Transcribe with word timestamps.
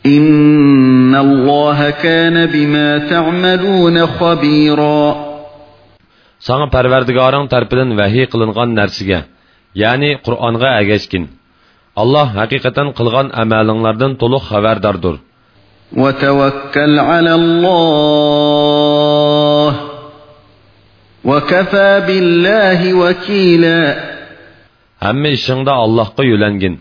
إن 0.07 1.15
الله 1.27 1.91
كان 2.05 2.47
بما 2.47 2.89
تعملون 2.99 3.97
خبيراً 4.07 5.30
Sana 6.47 6.67
Pərverdigarın 6.73 7.49
tərəfindən 7.53 7.91
vəhiy 7.99 8.25
qılınğan 8.33 8.71
nərsəyə, 8.77 9.17
yəni 9.81 10.11
Qur'anğa 10.27 10.71
əgəşkin. 10.83 11.27
Allah 12.03 12.31
həqiqətən 12.39 12.95
qılğan 12.99 13.27
əməlinglərdən 13.45 14.13
toluq 14.23 14.45
xəbərdardır. 14.53 15.15
وتوكل 15.97 16.93
على 17.13 17.33
الله 17.41 19.73
وكفى 21.31 21.91
بالله 22.09 22.81
وكيلا 23.01 23.81
Həmmə 25.07 25.31
işində 25.37 25.73
Allahqa 25.85 26.25
yönəlgin. 26.29 26.75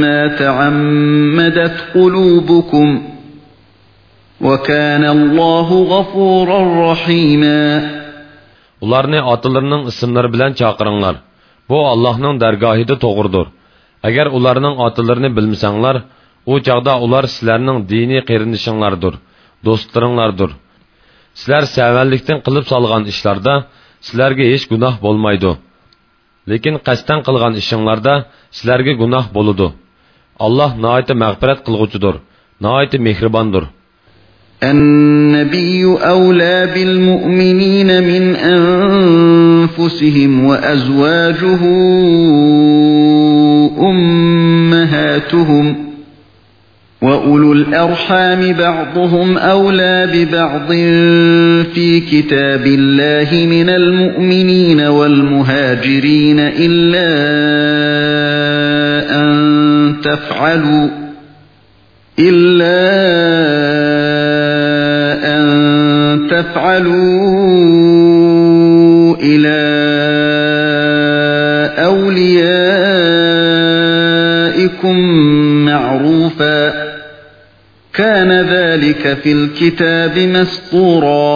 ما 0.00 0.26
تعمدت 0.36 1.76
قلوبكم 1.94 3.02
وكان 4.40 5.04
الله 5.04 5.68
غفورا 5.82 6.92
رحيما 6.92 7.96
Ularni 8.82 9.18
atalarının 9.20 9.86
isimleri 9.86 10.32
bilen 10.32 10.52
çakırınlar. 10.52 11.16
Bu 11.68 11.86
Allah'ın 11.86 12.40
dergahide 12.40 13.00
doğrudur. 13.00 13.46
Agar 14.08 14.26
ularning 14.38 14.74
otalarini 14.86 15.30
bilmasanglar, 15.36 15.96
u 16.52 16.54
chaqda 16.66 16.92
ular 17.06 17.24
sizlarning 17.34 17.78
diniy 17.92 18.22
qerindishinglardir, 18.30 19.14
do'stlaringlardir. 19.66 20.50
Sizlar 21.40 21.64
savallikdan 21.78 22.38
qilib 22.46 22.64
solgan 22.72 23.02
ishlarda 23.12 23.54
sizlarga 24.06 24.44
hech 24.52 24.64
gunoh 24.72 24.94
bo'lmaydi. 25.06 25.50
Lekin 26.50 26.74
qasdan 26.88 27.20
qilgan 27.26 27.52
ishinglarda 27.62 28.14
sizlarga 28.56 28.92
gunoh 29.02 29.24
bo'ladi. 29.36 29.66
Allah 30.46 30.70
nəhayət 30.84 31.10
məğfirət 31.22 31.60
qılğucudur, 31.66 32.14
nəhayət 32.64 32.92
mehribandır. 33.08 33.64
النبي 34.62 35.84
أولى 36.14 36.54
بالمؤمنين 36.74 37.90
من 38.10 38.24
أنفسهم 38.54 40.32
وأزواجه 40.44 41.60
أمهاتهم 43.78 45.76
وأولو 47.02 47.52
الأرحام 47.52 48.52
بعضهم 48.52 49.38
أولى 49.38 50.08
ببعض 50.14 50.72
في 51.74 52.00
كتاب 52.10 52.66
الله 52.66 53.46
من 53.46 53.68
المؤمنين 53.68 54.80
والمهاجرين 54.80 56.36
إلا 56.38 57.12
أن 59.22 60.00
تفعلوا 60.02 60.88
إلا 62.18 62.76
أن 65.24 66.28
تفعلوا 66.28 67.46
إلى 69.16 69.95
عليكم 74.76 75.66
معروفا 75.70 76.58
كان 77.98 78.30
ذلك 78.54 79.02
في 79.22 79.30
الكتاب 79.32 80.18
مسطورا 80.32 81.32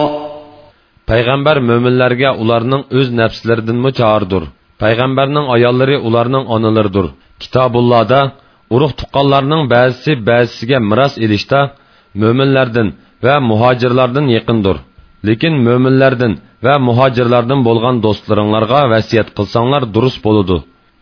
Peygamber 1.11 1.57
möminlərə 1.59 2.29
onların 2.41 2.83
öz 2.99 3.07
nəfslərindən 3.19 3.91
çağırdır. 3.97 4.43
Peyğəmbərinin 4.83 5.45
ayaları 5.55 5.95
onların 6.07 6.45
analarıdır. 6.55 7.07
Kitabullahda 7.43 8.19
uruq 8.75 8.93
tukallarının 8.99 9.63
bəzisi 9.73 10.13
bəzisigə 10.29 10.79
miras 10.89 11.13
ilişte 11.25 11.59
möminlərdən 12.21 12.87
ve 13.25 13.33
muhacirlərdən 13.49 14.27
yakındır. 14.37 14.77
Lekin 15.27 15.55
möminlərdən 15.67 16.33
ve 16.65 16.73
muhacirlərdən 16.87 17.61
bolğan 17.67 17.97
dostlarınlarga 18.05 18.81
vəsiyyət 18.93 19.35
qılsanlar 19.37 19.83
durus 19.95 20.15
boludu. 20.25 20.57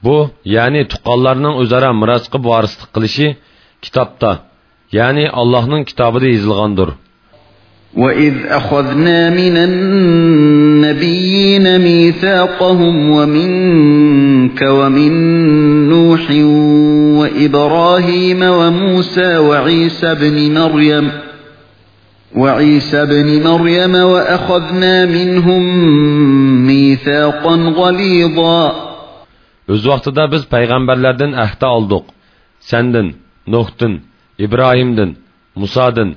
Bu, 0.08 0.18
yani 0.58 0.82
tuqqanlarning 0.92 1.54
o'zaro 1.62 1.90
mirosga 2.02 2.40
vorislik 2.50 2.90
qilishi 2.96 3.28
kitobda, 3.86 4.32
ya'ni 5.00 5.26
Allohning 5.42 5.84
kitobida 5.90 6.28
yozilgandir. 6.36 6.90
وَإِذْ 8.04 8.36
أَخَذْنَا 8.60 9.20
مِنَ 9.42 9.56
النَّبِيِّينَ 9.68 11.66
مِيثَاقَهُمْ 11.88 12.96
وَمِنْكَ 13.10 14.60
وَمِنْ 14.80 15.14
نُوحٍ 15.90 16.24
وَإِبْرَاهِيمَ 17.20 18.42
وَمُوسَى 18.60 19.32
وَعِيسَى 19.38 20.10
بْنِ 20.22 20.36
مَرْيَمَ 20.60 21.08
وَعِيسَى 22.42 23.02
بْنِ 23.14 23.28
مَرْيَمَ 23.50 23.94
وَأَخَذْنَا 24.12 24.96
مِنْهُمْ 25.16 25.64
مِيثَاقًا 26.70 27.56
غَلِيظًا 27.82 28.89
Öz 29.76 29.84
vaqtida 29.92 30.24
biz 30.34 30.44
payg'ambarlardan 30.54 31.32
ahda 31.46 31.68
oldik. 31.78 32.06
Sendin, 32.70 33.08
Nuhdin, 33.54 33.94
Ibrohimdin, 34.46 35.12
Musadin, 35.62 36.10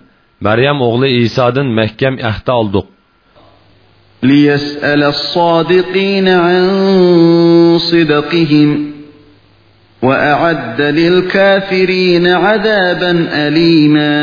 Maryam 0.47 0.79
o'g'li 0.89 1.09
Isodin 1.25 1.67
mahkam 1.81 2.15
ahda 2.31 2.55
oldik. 2.63 2.87
ليسأل 4.33 5.03
الصادقين 5.15 6.29
عن 6.29 6.61
صدقهم 7.91 8.69
وأعد 10.07 10.81
للكافرين 10.81 12.27
عذابا 12.27 13.13
أليما 13.47 14.15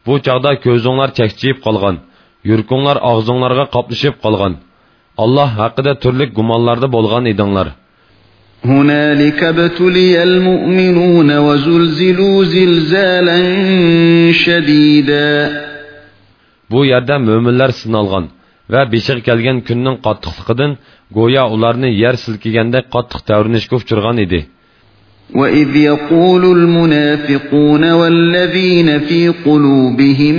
bu 0.07 0.13
chog'da 0.27 0.51
ko'zinglar 0.65 1.11
chakchiyib 1.19 1.59
qolgan 1.67 1.97
yurkinglar 2.51 2.97
og'zinglarga 3.11 3.65
qoplashib 3.77 4.15
qolgan 4.25 4.55
alloh 5.25 5.49
haqida 5.61 5.93
turli 6.03 6.27
gumonlarda 6.37 6.89
bo'lgan 6.97 7.27
edinglar 7.35 7.69
هنالك 8.71 9.41
ابتلي 9.53 10.11
المؤمنون 10.29 11.31
وزلزلوا 11.47 12.37
زلزالا 12.55 13.39
شديدا 14.45 15.31
Bu 16.71 16.79
yerdə 16.91 17.15
möminlər 17.27 17.71
sınalğan 17.81 18.27
va 18.73 18.83
beshig' 18.93 19.21
kelgan 19.29 19.59
kunning 19.69 19.97
qattiqligidan 20.07 20.73
go'yo 21.17 21.45
ularni 21.57 21.91
yer 22.03 22.15
silkigandek 22.25 22.85
qattiq 22.95 23.21
davrinishga 23.31 23.75
uchirgan 23.83 24.19
edi 24.27 24.43
وإذ 25.35 25.77
يقول 25.77 26.45
المنافقون 26.45 27.93
والذين 27.93 28.99
في 28.99 29.29
قلوبهم 29.29 30.37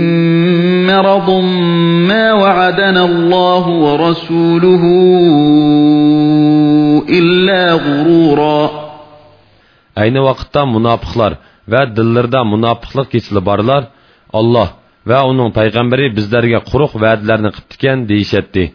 مرض 0.88 1.30
ما 2.10 2.34
وعدنا 2.34 3.02
الله 3.06 3.66
ورسوله 3.70 4.82
إلا 7.20 7.74
غرورا 7.74 8.70
Aynı 9.96 10.24
vaqtda 10.24 10.66
munafiqlar 10.66 11.34
va 11.72 11.82
dillarida 11.96 12.42
munofiqlik 12.52 13.10
kechili 13.12 13.42
borlar 13.50 13.84
Alloh 14.40 14.70
va 15.08 15.24
uning 15.32 15.52
payg'ambari 15.60 16.06
bizlarga 16.18 16.60
quruq 16.72 16.92
va'dalarni 17.04 17.50
qilibdikan 17.56 17.98
deyishatdi 18.12 18.66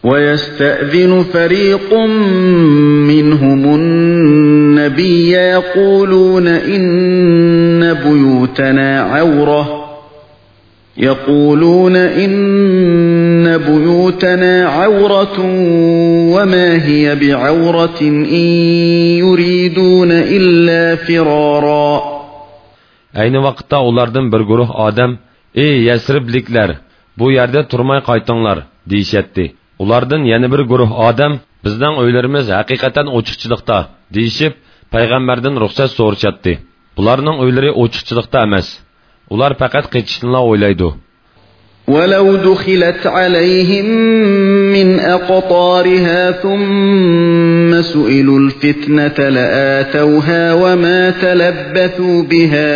ويستأذن 0.05 1.25
فريق 1.32 1.94
منهم 3.12 3.75
النبي 3.75 5.31
يقولون 5.31 6.46
إن 6.46 7.94
بيوتنا 8.05 9.00
عوره 9.02 9.83
يقولون 10.99 11.96
إن 11.96 13.56
بيوتنا 13.58 14.52
عورة 14.69 15.37
وما 16.35 16.85
هي 16.87 17.14
بعورة 17.17 17.94
إن 18.02 18.25
يريدون 19.25 20.11
إلا 20.11 20.96
فرارا 21.06 22.14
Ayni 23.14 23.38
vaqtda 23.43 23.79
ulardan 23.82 24.32
bir 24.32 24.41
guruh 24.41 24.70
odam, 24.70 25.19
"Ey 25.55 25.82
yasribliklar, 25.84 26.70
bu 27.19 27.29
yerda 27.32 27.63
turmay 27.69 28.01
qaytinglar" 28.08 28.58
deyishatdi. 28.91 29.44
Ulardan 29.79 30.22
yana 30.32 30.48
bir 30.53 30.63
guruh 30.72 30.91
odam, 31.08 31.32
"Bizning 31.65 31.94
uylarimiz 32.03 32.46
haqiqatan 32.58 33.06
ochiqchilikda" 33.19 33.79
deyishib, 34.17 34.53
payg'ambardan 34.94 35.55
ruxsat 35.65 35.91
so'rashatdi. 35.98 36.53
Bularning 36.96 37.36
uylari 37.44 37.70
ochiqchilikda 37.82 38.39
emas. 38.48 38.67
ular 39.32 39.52
faqat 39.62 39.86
qechishni 39.94 40.38
o'ylaydi 40.50 40.90
ولو 41.88 42.36
دخلت 42.36 43.06
عليهم 43.06 43.84
من 44.74 45.00
أقطارها 45.00 46.31
ثم 46.31 47.82
سئلوا 47.82 48.38
الفتنة 48.38 49.19
لآتوها 49.28 50.43
وما 50.52 51.00
تلبثوا 51.10 52.22
بها 52.22 52.72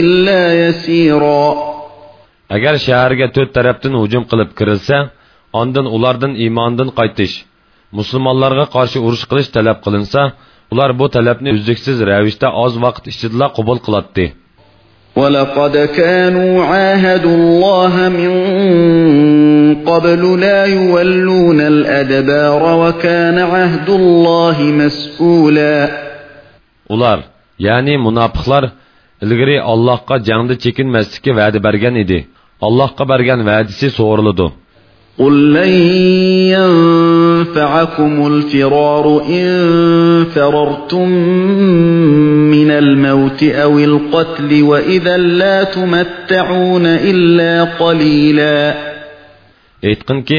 إلا 0.00 0.44
يسيرا 0.68 1.48
Agar 2.56 2.74
shaharga 2.86 3.26
to'rt 3.34 3.52
tarafdan 3.58 3.94
hujum 4.00 4.22
qilib 4.30 4.50
kirilsa, 4.58 4.96
ondan 5.60 5.86
ulardan 5.96 6.32
iymondan 6.44 6.88
qaytish, 6.98 7.34
musulmonlarga 7.98 8.66
qarshi 8.76 8.98
urush 9.06 9.24
qilish 9.30 9.50
talab 9.56 9.78
qilinsa, 9.86 10.20
ular 10.74 10.90
bu 11.00 11.06
talabni 11.16 11.50
uzluksiz 11.56 11.96
ravishda 12.10 12.48
oz 12.66 12.72
vaqt 12.84 13.04
ichida 13.12 13.46
qabul 13.56 13.78
qiladi. 13.88 14.26
وَلَقَدْ 15.20 15.76
كَانُوا 15.98 16.64
عَاهَدُوا 16.64 17.36
اللَّهَ 17.42 17.94
مِنْ 18.20 18.32
قَبْلُ 19.90 20.22
لَا 20.40 20.58
يُوَلُّونَ 20.66 21.60
الْأَدْبَارَ 21.72 22.62
وَكَانَ 22.82 23.36
عَهْدُ 23.52 23.88
اللَّهِ 23.90 24.56
مسؤولا 24.80 26.06
Ular, 26.90 27.20
yani 27.58 27.98
münafıklar, 27.98 28.68
ilgiri 29.22 29.62
Allah'a 29.62 30.06
canlı 30.08 30.24
cangda 30.24 30.58
çekinmezlikki 30.58 31.30
vədi 31.30 31.60
bərgən 31.66 31.96
idi. 32.04 32.18
Allah'a 32.62 33.04
bərgən 33.12 33.40
vədisi 33.50 33.88
soruludu. 33.98 34.46
قل 35.20 35.32
لن 35.54 35.68
ينفعكم 36.54 38.12
الفرار 38.26 39.06
إن 39.38 39.50
فررتم 40.34 41.08
من 42.56 42.70
الموت 42.70 43.42
أو 43.64 43.78
القتل 43.78 44.62
وإذا 44.62 45.16
لا 45.16 45.56
تمتعون 45.64 46.86
إلا 46.86 47.64
قليلا 47.64 48.56
Айтқын 49.86 50.20
ки, 50.28 50.38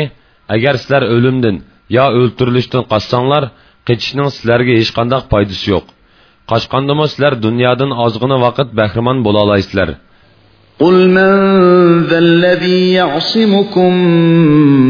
әгер 0.52 0.78
сілер 0.82 1.04
өлімден, 1.14 1.60
я 1.96 2.08
өлтүріліштен 2.12 2.86
қассаңлар, 2.90 3.46
қечішінің 3.88 4.30
сілерге 4.34 4.74
ешқандақ 4.84 5.28
пайдасы 5.32 5.70
жоқ. 5.72 5.90
Қашқандыма 6.50 7.06
сілер 7.08 7.38
дүниядан 7.42 7.94
азғыны 7.96 8.38
вақыт 8.44 8.74
бәхриман 8.78 9.22
бола 9.26 9.46
алайсылар. 9.48 9.96
قل 10.80 11.08
من 11.10 12.04
ذا 12.10 12.18
الذي 12.18 12.92
يعصمكم 12.94 13.94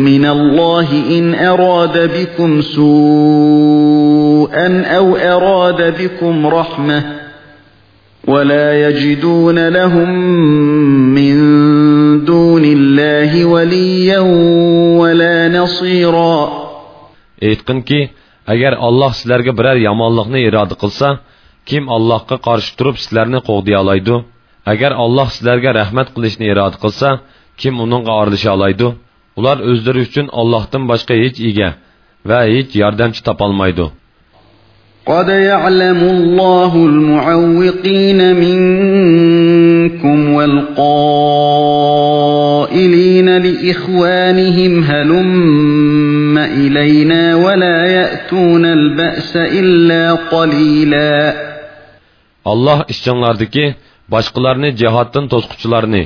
من 0.07 0.25
الله 0.25 0.87
إن 1.19 1.35
أراد 1.35 2.11
بكم 2.15 2.61
سوءا 2.61 4.85
أو 4.97 5.15
أراد 5.15 6.01
بكم 6.01 6.47
رحمة 6.47 7.15
ولا 8.27 8.87
يجدون 8.89 9.67
لهم 9.67 10.09
من 11.17 11.35
دون 12.25 12.65
الله 12.65 13.45
وليا 13.45 14.19
ولا 15.01 15.49
نصيرا 15.59 16.67
Eytqinki, 17.49 17.99
agar 18.53 18.73
Alloh 18.87 19.11
sizlarga 19.17 19.51
biror 19.59 19.77
yomonlikni 19.87 20.39
iroda 20.49 20.75
qilsa, 20.83 21.07
kim 21.69 21.83
Allohga 21.95 22.35
qarshi 22.47 22.71
turib 22.79 22.95
sizlarni 23.03 23.39
qo'g'diya 23.49 23.79
oladi? 23.83 24.15
agar 24.71 24.91
olloh 25.05 25.27
sizlarga 25.35 25.71
rahmat 25.79 26.07
qilishni 26.15 26.45
iroda 26.53 26.77
qilsa 26.83 27.09
kim 27.61 27.73
uningga 27.85 28.13
orilisha 28.21 28.49
oladi 28.57 28.87
ular 29.39 29.57
o'zlari 29.71 29.99
uchun 30.07 30.25
ollohdan 30.41 30.83
boshqa 30.91 31.13
hech 31.23 31.37
ega 31.51 31.69
va 32.29 32.39
hech 32.55 32.69
yordamchi 32.83 33.21
topolmaydi 33.29 33.87
قد 35.17 35.29
يعلم 35.49 35.99
الله 36.15 36.71
المعوقين 36.91 38.19
منكم 38.43 40.17
والقائلين 40.37 43.27
لإخوانهم 43.47 44.71
هلم 44.91 46.35
إلينا 46.61 47.23
ولا 47.45 47.79
يأتون 47.97 48.63
البأس 48.65 49.31
إلا 49.37 50.03
قليلا 50.33 51.13
الله 52.53 52.77
işcanlardaki 52.89 53.65
boshqalarni 54.13 54.69
jihoddan 54.81 55.25
to'squchilarni 55.33 56.03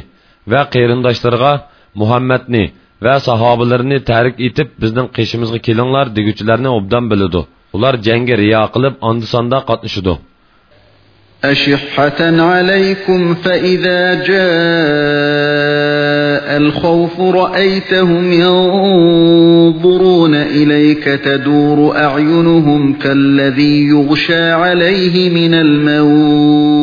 va 0.51 0.61
qarindoshlarga 0.73 1.51
muhammadni 2.01 2.63
va 3.05 3.15
sahobalarni 3.27 3.97
tahrik 4.09 4.35
etib 4.47 4.67
bizning 4.81 5.07
qishimizga 5.17 5.59
kelinglar 5.67 6.05
deguchilarni 6.17 6.69
obdan 6.79 7.03
biladi 7.11 7.41
ular 7.77 7.93
jangga 8.07 8.35
riyo 8.43 8.63
qilib 8.73 8.93
onda 9.09 9.25
sonda 9.35 9.57
qatnashidi 9.71 10.15
أشحة 11.53 12.19
عليكم 12.51 13.21
فإذا 13.43 14.01
جاء 14.29 16.47
الخوف 16.61 17.15
رأيتهم 17.41 18.23
ينظرون 18.45 20.33
إليك 20.59 21.03
تدور 21.27 21.77
أعينهم 22.07 22.81
كالذي 23.03 23.75
يغشى 23.93 24.45
عليه 24.63 25.15
من 25.37 25.51
الموت 25.65 26.80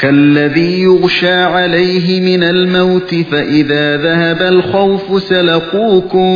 كالذي 0.00 0.80
يغشى 0.82 1.32
عليه 1.32 2.20
من 2.24 2.44
الموت 2.44 3.14
فإذا 3.14 3.96
ذهب 3.96 4.42
الخوف 4.42 5.22
سلقوكم 5.22 6.34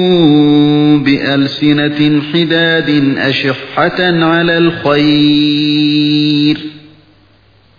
بألسنة 1.04 2.22
حداد 2.32 3.16
أشحة 3.18 4.00
على 4.32 4.58
الخير 4.58 6.58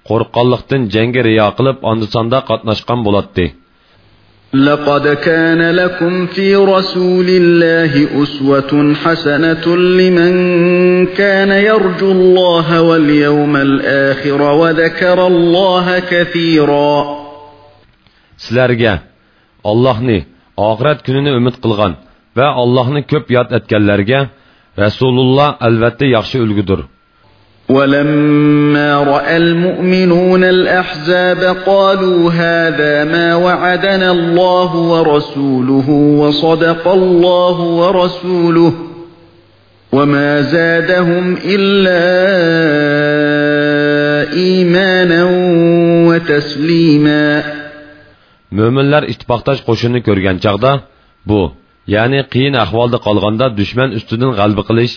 qo'rqqanlikdan 0.09 0.83
jangga 0.95 1.23
riyo 1.29 1.49
qilib 1.59 1.79
ondisonda 1.93 2.39
qatnashgan 2.51 3.01
bo'ladi 3.09 3.47
لقد 4.71 5.07
كان 5.29 5.61
لكم 5.81 6.13
في 6.35 6.49
رسول 6.77 7.29
الله 7.41 7.93
أسوة 8.23 8.73
حسنة 9.03 9.65
لمن 9.99 10.33
كان 11.21 11.51
يرجو 11.71 12.09
الله 12.19 12.69
واليوم 12.89 13.53
الآخر 13.69 14.41
وذكر 14.61 15.19
الله 15.33 15.87
كثيرا 16.13 16.95
سلرگه 18.47 18.95
الله 19.73 19.97
ني 20.01 20.19
آخرت 20.59 20.99
كنünü 21.07 21.31
ümit 21.37 21.61
قılغان 21.63 21.93
ve 22.37 22.45
Allah'ını 22.45 23.07
köp 23.07 23.31
yad 23.31 23.51
etkenlerge 23.51 24.29
Resulullah 24.79 25.57
elbette 25.61 26.07
yaxşı 26.07 26.39
ülgüdür. 26.39 26.81
ولما 27.71 28.97
رأى 29.03 29.37
المؤمنون 29.37 30.45
الأحزاب 30.45 31.39
قالوا 31.67 32.31
هذا 32.33 33.05
ما 33.05 33.35
وعدنا 33.35 34.11
الله 34.11 34.77
ورسوله 34.77 35.89
وصدق 36.21 36.89
الله 36.89 37.57
ورسوله 37.61 38.73
وما 39.93 40.41
زادهم 40.41 41.37
إلا 41.45 42.07
إيمانا 44.45 45.23
وتسليما 46.09 47.43
Möminlər 48.59 49.05
ittifaqdaş 49.13 49.61
qoşunu 49.69 49.99
görgən 50.09 50.37
çağda 50.45 50.71
bu, 51.31 51.41
yəni 51.95 52.21
qiyin 52.33 52.55
ahvalda 52.65 52.99
qalğanda 53.07 53.47
düşmən 53.59 53.91
üstünün 53.99 54.33
qalbi 54.41 54.63
qilish, 54.69 54.95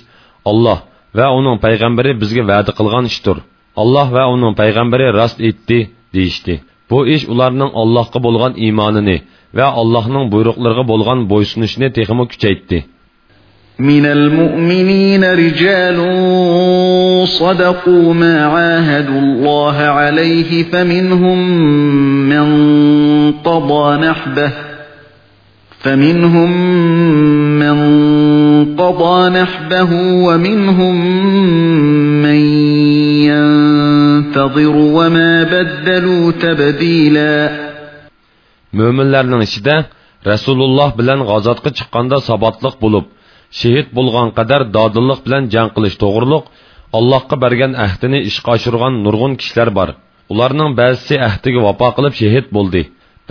Allah 0.51 0.77
va 1.17 1.27
uning 1.39 1.57
payg'ambari 1.65 2.11
bizga 2.21 2.43
va'da 2.51 2.71
qilgan 2.79 3.05
ishdir 3.11 3.37
alloh 3.81 4.07
va 4.17 4.23
uning 4.35 4.53
payg'ambari 4.61 5.07
rost 5.19 5.37
aytdi 5.47 5.79
deyishdi 6.15 6.53
bu 6.89 6.97
ish 7.15 7.25
ularning 7.33 7.71
allohga 7.81 8.17
bo'lgan 8.25 8.53
iymonini 8.65 9.17
va 9.57 9.67
allohning 9.81 10.25
buyruqlariga 10.33 10.83
bo'lgan 10.91 11.19
bo'ysunishni 11.31 11.87
texmi 11.97 12.25
kuchaytdi 12.33 12.79
من 13.89 14.05
المؤمنين 14.05 15.23
رجال 15.23 15.97
صدقوا 17.39 18.13
ما 18.21 18.35
عاهدوا 18.53 19.19
الله 19.25 19.77
عليه 19.97 20.49
فمنهم 20.71 21.37
من 22.31 22.45
قضى 23.47 23.85
نحبه 24.07 24.49
فمنهم 25.83 26.49
من 27.61 27.77
قضى 28.81 29.15
نحبه 29.39 29.91
ومنهم 30.27 30.95
من 32.25 32.39
ينتظر 33.29 34.75
وما 34.97 35.31
بدلوا 35.55 36.25
تبديلا 36.45 37.33
Möminlərinin 38.79 39.43
içində 39.45 39.73
Rasulullah 40.25 40.93
bilan 40.99 41.19
g'azotga 41.29 41.71
chiqqanda 41.79 42.17
sabotliq 42.29 42.75
bo'lib, 42.83 43.05
shehid 43.59 43.87
bo'lgan 43.97 44.27
qadar 44.37 44.61
dodillik 44.77 45.19
bilan 45.25 45.43
jang 45.55 45.69
qilish 45.75 45.95
to'g'riliq 46.03 46.45
Allohga 46.99 47.35
bergan 47.43 47.71
ahdini 47.85 48.19
ishga 48.29 48.49
oshirgan 48.57 48.93
nurg'un 49.05 49.33
kishilar 49.41 49.69
bor. 49.77 49.89
Ularning 50.33 50.71
ba'zisi 50.79 51.15
ahdiga 51.29 51.59
vafo 51.67 51.87
qilib 51.97 52.13
shehid 52.21 52.45
bo'ldi, 52.57 52.81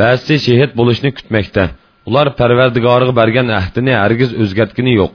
ba'zisi 0.00 0.36
shehid 0.46 0.70
bo'lishni 0.78 1.10
kutmoqda. 1.18 1.64
Ular 2.08 2.26
Parvardigoriga 2.40 3.12
bergan 3.20 3.48
ahdini 3.60 3.92
hargiz 4.02 4.30
o'zgartgani 4.44 4.92
yo'q. 5.02 5.12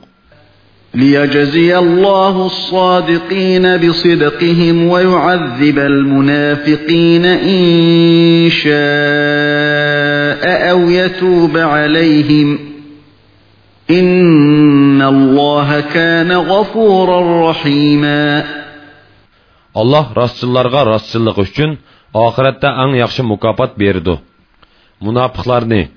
ليجزي 0.93 1.77
الله 1.77 2.45
الصادقين 2.45 3.77
بصدقهم 3.77 4.87
ويعذب 4.89 5.77
المنافقين 5.79 7.25
إن 7.25 8.49
شاء 8.49 10.71
أو 10.71 10.89
يتوب 10.89 11.57
عليهم 11.57 12.59
إن 13.91 15.01
الله 15.01 15.79
كان 15.79 16.31
غفورا 16.31 17.51
رحيما 17.51 18.43
الله 19.77 20.11
الله 20.13 20.13
رسلارغا 20.21 20.83
رسلق 20.95 21.37
үшін 21.43 21.71
آخرتта 22.15 22.67
аң 22.83 22.91
яқшы 22.97 23.23
мукапат 23.27 23.71
берді. 23.77 24.17
Мунапықларны, 25.03 25.87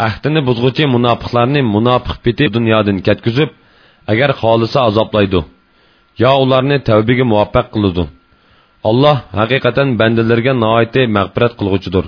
әхтіні 0.00 0.42
бұзғычы 0.48 0.86
мунапықларны 0.90 1.62
мунапық 1.62 2.16
біті 2.24 2.48
дүниядың 2.56 2.98
кәткізіп, 3.06 3.50
agar 4.10 4.30
xohlasa 4.40 4.78
azoblaydi 4.88 5.40
yo 6.22 6.30
ularni 6.44 6.76
tavbaga 6.88 7.24
muvaffaq 7.32 7.66
qiladi 7.74 8.04
alloh 8.90 9.16
haqiqatan 9.40 9.86
bandalarga 10.00 10.52
noiti 10.64 11.02
mag'firat 11.16 11.52
qilg'uchidir 11.60 12.04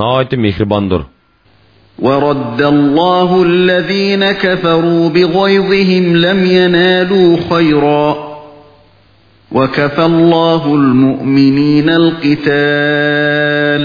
noiti 0.00 0.34
mehribondir 0.46 1.02
ورد 2.02 2.60
الله 2.60 3.42
الذين 3.42 4.32
كفروا 4.32 5.08
بغيظهم 5.08 6.16
لم 6.16 6.44
ينالوا 6.46 7.28
خيرا 7.50 8.10
وكفى 9.52 10.04
الله 10.12 10.62
المؤمنين 10.74 11.88
القتال 11.88 13.82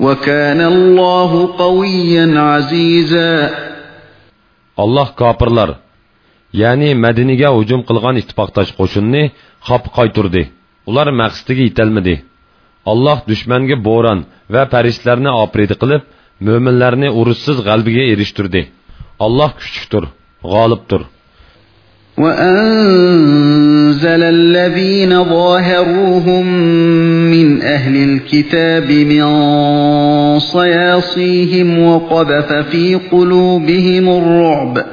وكان 0.00 0.60
الله 0.60 1.30
قويا 1.62 2.26
عزيزا 2.48 3.32
الله 4.84 5.06
كافرlar 5.18 5.70
ya'ni 6.62 6.88
madinaga 7.04 7.48
hujum 7.58 7.80
qilgan 7.88 8.16
ittifoqdosh 8.22 8.72
qo'shinni 8.80 9.22
xop 9.68 9.84
qayturdi 9.98 10.42
ular 10.90 11.08
maqsadiga 11.20 11.62
yetolmadi 11.68 12.14
alloh 12.92 13.18
dushmanga 13.30 13.76
bo'ron 13.88 14.20
va 14.54 14.62
farishtalarni 14.72 15.30
opridi 15.44 15.74
qilib 15.82 16.02
mo'minlarni 16.46 17.08
urushsiz 17.20 17.58
g'albiga 17.68 18.02
erishtirdi 18.14 18.60
alloh 19.26 19.50
kuchukdir 19.60 20.04
g'olibdir 20.54 21.02
وأنزل 22.24 24.22
الذين 24.36 25.12
ظاهروهم 25.34 26.46
من 27.34 27.62
أهل 27.76 27.94
الكتاب 28.08 28.88
من 29.12 29.24
صياصيهم 30.54 31.68
وقذف 31.88 32.50
في 32.70 32.84
قلوبهم 33.12 34.04
الرعب 34.18 34.74
ۖ 34.78 34.86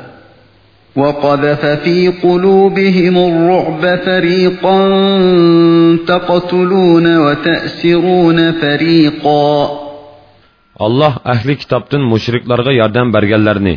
وَقَذَفَ 1.01 1.63
فِي 1.83 1.97
قُلُوبِهِمُ 2.25 3.15
الرُّعْبَ 3.29 3.83
فَرِيقًا 4.07 4.77
تَقْتُلُونَ 6.11 7.05
وَتَأْسِرُونَ 7.23 8.39
فَرِيقًا 8.61 9.53
Allah 10.85 11.13
əhli 11.33 11.55
kitabdın 11.63 12.03
müşriklərə 12.13 12.75
yardım 12.77 13.13
bergellerini. 13.15 13.75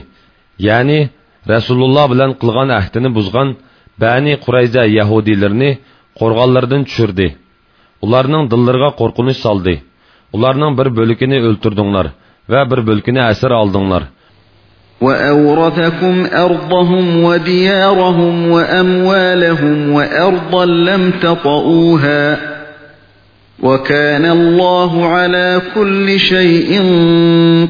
Yani 0.69 0.99
Resulullah 1.55 2.05
bilen 2.13 2.33
qılğan 2.43 2.71
əhdini 2.81 3.11
buzğan 3.17 3.51
bani 4.01 4.35
Qurayza 4.45 4.85
Yahudilerini 4.99 5.71
qorğanlardan 6.21 6.83
düşürdü. 6.89 7.27
Onların 8.03 8.45
dillərə 8.53 8.91
qorxunuş 9.01 9.37
saldı. 9.45 9.75
Onların 10.35 10.79
bir 10.79 10.89
bölükünü 10.99 11.39
öldürdüңlər 11.49 12.07
ve 12.53 12.61
bir 12.71 12.81
bölükünü 12.87 13.23
esir 13.31 13.51
aldınlar. 13.51 14.03
وَأَوْرَثَكُمْ 15.05 16.15
أَرْضَهُمْ 16.47 17.07
وَدِيَارَهُمْ 17.29 18.35
وَأَمْوَالَهُمْ 18.55 19.77
وَأَرْضًا 19.97 20.65
لَمْ 20.89 21.03
تَطَئُوهَا 21.25 22.23
وَكَانَ 23.67 24.25
اللّٰهُ 24.39 24.93
عَلَى 25.15 25.49
كُلِّ 25.75 26.07
شَيْءٍ 26.33 26.71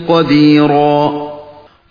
قَدِيرًا 0.09 1.27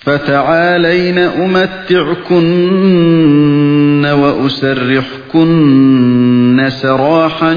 فتعالين 0.00 1.18
أمتعكن 1.18 4.04
وأسرحكن 4.04 6.66
سراحا 6.68 7.52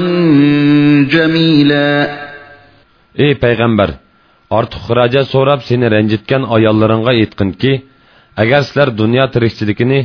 جميلا 1.12 2.10
إيه 3.20 3.34
پیغمبر 3.34 3.88
ortiq 4.56 4.80
xirajat 4.88 5.26
so'rab 5.34 5.60
seni 5.68 5.86
ranjitgan 5.94 6.42
ayollaringga 6.56 7.12
aytqinki 7.20 7.72
agar 8.44 8.60
sizlar 8.68 8.88
dunyo 9.00 9.24
tirikchiligini 9.34 9.98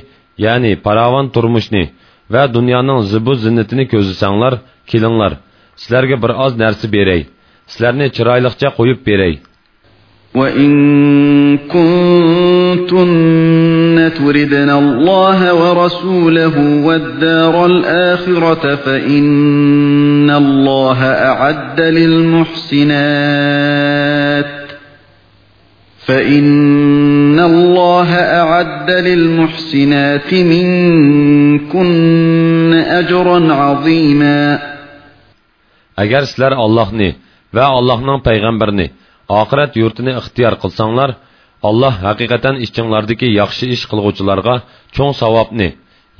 ya'ni 0.45 0.71
paravon 0.85 1.27
turmushni 1.35 1.83
va 2.33 2.43
dunyoning 2.57 2.99
zibu 3.11 3.33
zinnatini 3.45 3.85
ko'zlasanglar 3.93 4.53
kelinglar 4.91 5.33
sizlarga 5.81 6.15
bir 6.23 6.31
oz 6.45 6.53
narsa 6.63 6.85
beray 6.95 7.21
sizlarni 7.73 8.05
chiroyliqcha 8.15 8.69
qo'yib 8.79 8.99
beray 9.09 9.33
وَإِن 10.35 10.73
كُنتُنَّ 11.69 13.13
تُرِدْنَ 14.17 14.69
اللَّهَ 14.69 15.53
وَرَسُولَهُ 15.53 16.57
وَالدَّارَ 16.85 17.65
الْآخِرَةَ 17.65 18.75
فَإِنَّ 18.75 20.29
اللَّهَ 20.43 20.97
أَعَدَّ 21.05 21.81
لِلْمُحْسِنَاتِ 21.81 24.55
فَإِنَّ 26.09 27.39
اللَّهَ 27.39 28.09
أَعَدَّ 28.41 28.91
لِلْمُحْسِنَاتِ 28.91 30.33
مِنكُنَّ 30.33 32.73
أَجْرًا 33.01 33.53
عَظِيمًا 33.53 34.61
ني 36.99 37.09
و 37.53 37.55
الله 37.79 38.01
və 38.01 38.13
پیغمبر 38.23 38.69
ني 38.81 38.87
oxirat 39.39 39.71
yurtini 39.81 40.11
ixtiyor 40.21 40.55
qilsanglar 40.63 41.11
alloh 41.69 41.93
haqiqatan 42.07 42.55
ichinglardagi 42.65 43.27
yaxshi 43.39 43.65
ish 43.75 43.85
qilg'uvchilarga 43.91 44.55
cho'ng 44.95 45.13
savobni 45.21 45.69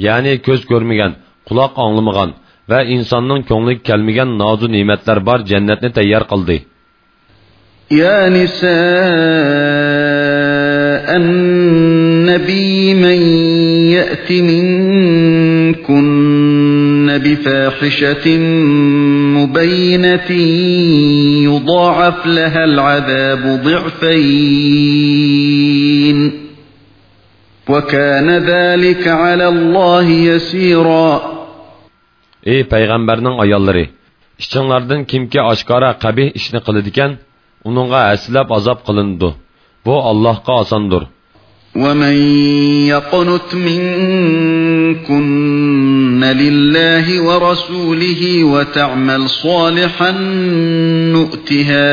ya'ni 0.05 0.33
ko'z 0.45 0.61
ko'rmagan 0.71 1.11
quloq 1.47 1.71
anglamagan 1.85 2.29
va 2.71 2.79
insonning 2.95 3.41
ko'ngli 3.49 3.75
kelmagan 3.87 4.29
nozu 4.41 4.67
ne'matlar 4.75 5.17
bor 5.27 5.39
jannatni 5.51 5.89
tayyor 5.97 6.23
qildi 6.33 6.59
يا 7.91 8.29
نساء 8.29 8.63
النبي 11.15 12.93
من 12.93 13.19
يأت 13.97 14.29
منكن 14.31 17.17
بفاحشة 17.25 18.25
مبينة 19.37 20.29
يضاعف 21.93 22.25
لها 22.25 22.63
العذاب 22.73 23.43
ضعفين 23.67 26.17
وكان 27.69 28.29
ذلك 28.53 29.07
على 29.07 29.47
الله 29.53 30.05
يسيرا 30.31 31.11
Ey 32.53 32.61
payg'ambarning 32.71 33.35
ayollari 33.45 33.85
ichinglardan 34.43 35.01
kimki 35.11 35.37
oshkora 35.51 35.89
qabih 36.03 36.27
ishni 36.39 36.57
qiladigan 36.65 37.11
uningga 37.69 38.01
aslab 38.17 38.47
azob 38.57 38.79
qilindi 38.87 39.29
bu 39.85 39.93
Allohga 40.11 40.53
osondir 40.63 41.03
ومن 41.75 42.13
يقنت 42.87 43.55
منكن 43.55 46.23
لله 46.23 47.21
ورسوله 47.23 48.43
وتعمل 48.43 49.29
صالحا 49.29 50.11
نؤتها 51.15 51.89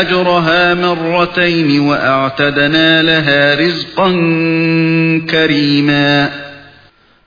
أجرها 0.00 0.74
مرتين 0.74 1.80
وأعتدنا 1.80 3.02
لها 3.02 3.54
رزقا 3.54 4.08
كريما 5.30 6.30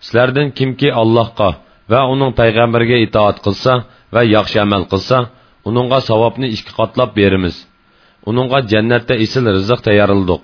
سلردن 0.01 0.51
kimki 0.57 0.93
Allohqa 0.93 1.49
va 1.91 2.01
uning 2.13 2.33
payg'ambariga 2.37 2.95
itoat 3.09 3.39
qilsa 3.45 3.73
va 4.15 4.23
yaxshi 4.35 4.57
amal 4.65 4.83
qilsa 4.91 5.19
uningga 5.69 5.99
savobni 6.09 6.47
ikki 6.55 6.71
qatlab 6.79 7.09
beramiz 7.17 7.55
uningga 8.31 8.59
jannatda 8.73 9.13
esil 9.25 9.43
rizq 9.57 9.79
tayyorladik 9.89 10.43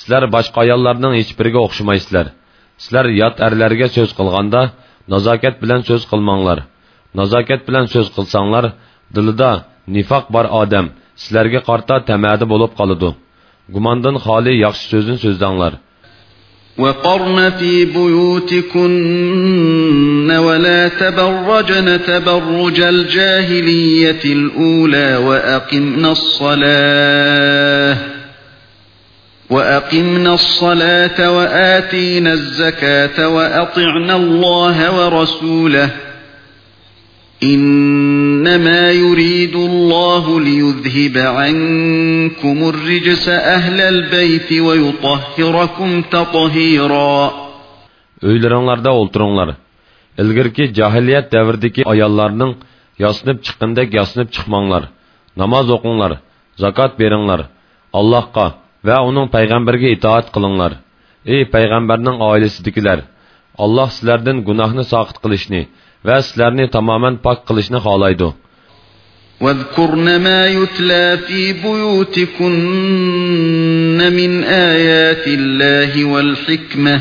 sizlar 0.00 0.22
boshqa 0.36 0.58
ayollarning 0.66 1.12
hech 1.20 1.30
biriga 1.38 1.60
o'xshamaysizlar 1.66 2.26
sizlar 2.82 3.06
yot 3.22 3.36
arlarga 3.48 3.86
so'z 3.96 4.10
qilganda 4.18 4.60
nazokat 5.14 5.54
bilan 5.62 5.80
so'z 5.88 6.02
qilmanglar 6.12 6.58
nazokat 7.20 7.60
bilan 7.68 7.84
so'z 7.94 8.08
qilsanglar 8.16 8.64
dilida 9.16 9.52
nifoq 9.96 10.24
bor 10.34 10.46
odam 10.62 10.86
sizlarga 11.22 11.60
qarta 11.68 11.94
tamadi 12.08 12.44
bo'lib 12.52 12.72
qoladi 12.80 13.08
gumondan 13.74 14.16
xoli 14.26 14.52
yaxshi 14.66 14.84
so'zni 14.94 15.16
so'zlanglar 15.26 15.74
وقرن 16.84 17.38
في 17.58 17.74
بيوتكن 17.84 20.30
ولا 20.46 20.80
تبرجن 21.02 21.88
تبرج 22.10 22.78
الجاهلية 22.94 24.20
الأولى 24.38 25.08
وأقمنا 25.28 26.10
الصلاة 26.18 27.96
وَأَقِمْنَا 29.50 30.32
الصَّلَاةَ 30.40 31.18
وَآتِينَا 31.36 32.32
الزَّكَاةَ 32.40 33.18
وَأَطِعْنَا 33.36 34.14
اللَّهَ 34.22 34.76
وَرَسُولَهُ 34.98 35.88
إِنَّمَا 37.54 38.80
يُرِيدُ 39.04 39.54
اللَّهُ 39.70 40.24
لِيُذْهِبَ 40.48 41.14
عَنكُمُ 41.38 42.56
الرِّجْسَ 42.72 43.26
أَهْلَ 43.56 43.78
الْبَيْتِ 43.94 44.48
وَيُطَهِّرَكُمْ 44.66 45.88
تَطْهِيرًا 46.16 47.10
Öylərinlərdə 48.30 48.92
olturunlar. 49.02 49.56
İlgirki 50.20 50.70
cahiliyyət 50.78 51.34
dəvirdəki 51.34 51.88
ayallarının 51.90 52.54
yasınıb 53.02 53.42
çıxındək 53.48 53.98
yasınıb 53.98 54.30
çıxmanlar. 54.30 54.82
Namaz 55.42 55.66
oqunlar, 55.70 56.12
zakat 56.64 57.00
verinlar. 57.00 57.40
Allahqa, 57.92 58.59
va 58.88 58.96
uning 59.10 59.26
payg'ambarga 59.36 59.88
itoat 59.96 60.26
qilinglar 60.34 60.72
ey 61.36 61.42
payg'ambarning 61.54 62.16
oilasidagilar 62.30 62.98
alloh 63.64 63.88
sizlardan 63.96 64.38
gunohni 64.48 64.84
soqit 64.92 65.18
qilishni 65.24 65.62
va 66.08 66.16
sizlarni 66.26 66.64
tamoman 66.76 67.14
pok 67.26 67.38
qilishni 67.48 67.78
xohlaydi 67.86 68.30
واذكرن 69.46 70.16
ما 70.26 70.46
يتلى 70.46 71.18
في 71.26 71.42
بيوتكن 71.52 72.58
من 74.18 74.44
آيات 74.44 75.24
الله 75.38 76.04
والحكمة 76.04 76.96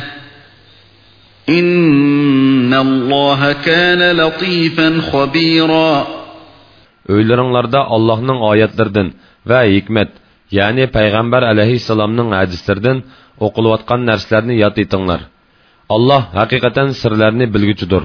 إن 1.49 2.73
الله 2.73 3.51
كان 3.53 4.01
لطيفا 4.17 5.01
خبيرا 5.01 6.03
Öylerinlarda 7.09 7.81
Allah'ın 7.85 8.51
ayetlerden 8.51 9.13
ve 9.47 9.75
hikmet 9.75 10.09
ya'ni 10.57 10.83
payg'ambar 10.95 11.41
alayhissalomning 11.51 12.29
hadislardan 12.39 12.97
o'qilayotgan 13.45 14.01
narsalarni 14.09 14.55
yod 14.63 14.75
etinglar 14.85 15.21
alloh 15.95 16.21
haqiqatan 16.39 16.88
sirlarni 17.01 17.45
bilguchidir 17.53 18.03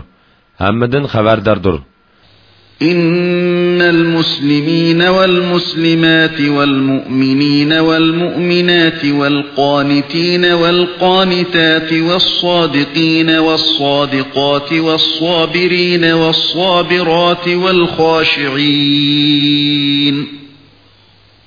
hammadan 0.65 1.05
xabardordir 1.15 1.77
إن 2.91 3.81
المسلمين 3.97 5.01
والمسلمات 5.03 6.39
والمؤمنين 6.57 7.73
والمؤمنات 7.73 9.03
والقانتين 9.19 10.45
والقانتات 10.63 11.91
والصادقين 12.09 13.31
والصادقات 13.47 14.71
والصابرين 14.87 16.05
والصابرات 16.05 17.47
والخاشعين 17.65 18.65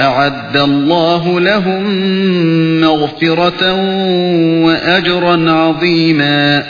أعد 0.00 0.56
الله 0.70 1.24
لهم 1.40 1.84
مغفرة 2.84 3.62
وأجرا 4.66 5.36
عظيما 5.50 6.62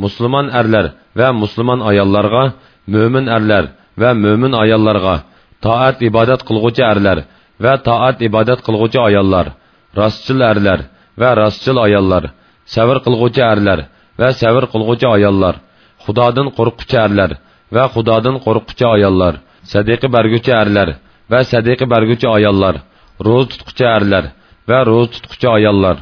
Müslüman 0.00 0.46
ərlər 0.54 0.92
və 1.18 1.26
müslüman 1.34 1.82
ayollarga, 1.90 2.42
mömin 2.86 3.26
ərlər 3.28 3.66
və 4.00 4.12
mömin 4.16 4.54
ayollarga, 4.54 5.16
taat 5.64 6.00
ibadat 6.06 6.44
qılğucu 6.46 6.84
ərlər 6.86 7.24
və 7.60 7.74
taat 7.84 8.22
ibadat 8.24 8.62
qılğucu 8.64 9.02
ayollar, 9.08 9.50
rastçıl 9.98 10.40
ərlər 10.52 10.86
və 11.20 11.32
rastçıl 11.42 11.82
ayollar, 11.82 12.30
səvr 12.74 13.02
qılğucu 13.04 13.42
ərlər 13.48 13.82
və 14.20 14.30
səvr 14.40 14.68
qılğucu 14.72 15.10
ayollar, 15.16 15.58
Xudadan 16.06 16.46
qorxucu 16.56 16.96
ərlər 17.02 17.34
və 17.74 17.82
Xudadan 17.92 18.38
qorxucu 18.46 18.86
ayollar, 18.94 19.42
sədaqə 19.74 20.08
bərgücü 20.16 20.54
ərlər, 20.62 20.94
və 21.32 21.42
sədəqə 21.50 21.86
bərgüçü 21.90 22.26
ayollar, 22.30 22.80
roz 23.26 23.50
tutqucu 23.54 23.86
ərlər 23.86 24.26
və 24.70 24.78
roz 24.88 25.10
tutqucu 25.16 25.50
ayollar, 25.52 26.00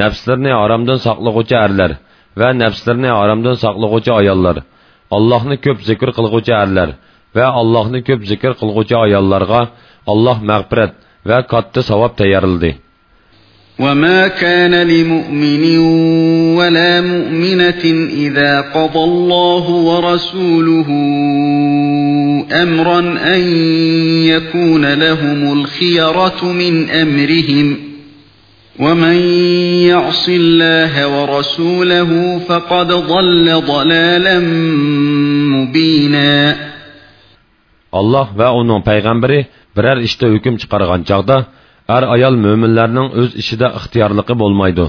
nəfslərini 0.00 0.52
haramdan 0.56 1.00
saqlığıcı 1.04 1.56
ərlər 1.64 1.96
və 2.40 2.48
nəfslərini 2.58 3.12
haramdan 3.12 3.58
saqlığıcı 3.64 4.14
ayollar, 4.18 4.62
Allahni 5.16 5.58
ko'p 5.64 5.80
zikr 5.88 6.14
qilg'uvchi 6.16 6.54
ərlər 6.62 6.94
və 7.36 7.48
Allahni 7.62 8.00
ko'p 8.08 8.24
zikr 8.30 8.54
qilg'uvchi 8.60 8.96
ayollarga 9.02 9.60
Allah 10.12 10.38
məğfirət 10.50 10.94
və 11.28 11.40
katta 11.50 11.82
savob 11.88 12.16
tayyarildi. 12.18 12.70
وما 13.80 14.28
كان 14.28 14.74
لمؤمن 14.76 15.78
ولا 16.56 17.00
مؤمنة 17.00 17.84
إذا 18.24 18.60
قضى 18.60 19.04
الله 19.04 19.64
ورسوله 19.70 20.88
أمرا 22.62 22.98
أن 23.34 23.40
يكون 24.32 24.84
لهم 24.94 25.40
الخيرة 25.60 26.40
من 26.52 26.90
أمرهم 26.90 27.76
ومن 28.78 29.16
يعص 29.88 30.24
الله 30.28 30.92
ورسوله 31.08 32.40
فقد 32.48 32.86
ضل 32.92 33.46
ضلالا 33.66 34.38
مبينا 35.58 36.56
الله 37.94 38.28
ve 38.38 38.46
onun 38.48 38.82
peygamberi 38.82 39.46
birer 39.76 39.96
işte 39.96 40.26
hüküm 40.26 40.56
çıkargan 40.56 41.02
çağda 41.02 41.46
har 41.92 42.02
ayol 42.14 42.34
mo'minlarning 42.46 43.08
o'z 43.20 43.30
ishida 43.42 43.68
ixtiyorligi 43.78 44.34
bo'lmaydi 44.42 44.84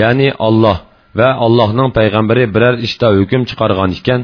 ya'ni 0.00 0.28
olloh 0.48 0.76
va 1.18 1.28
allohning 1.46 1.88
payg'ambari 1.98 2.44
biror 2.54 2.74
ishda 2.88 3.06
hukm 3.18 3.42
chiqargan 3.50 3.90
ekan 4.00 4.20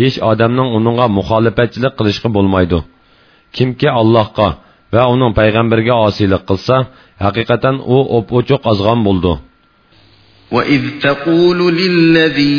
hech 0.00 0.16
odamning 0.30 0.68
uningga 0.78 1.06
muxolifatchilik 1.18 1.94
qilishga 1.98 2.28
bo'lmaydi 2.36 2.78
kimki 3.56 3.88
allohga 4.00 4.48
va 4.94 5.02
uning 5.14 5.32
payg'ambariga 5.40 5.94
osiylik 6.08 6.42
qilsa 6.50 6.76
haqiqatan 7.26 7.76
u 7.94 7.98
o'p 8.16 8.26
o'chiq 8.38 8.60
ozg'on 8.72 9.00
bo'ldi 9.08 9.32
وَإِذْ 10.52 10.80
تَقُولُ 11.02 11.76
لِلَّذِي 11.76 12.50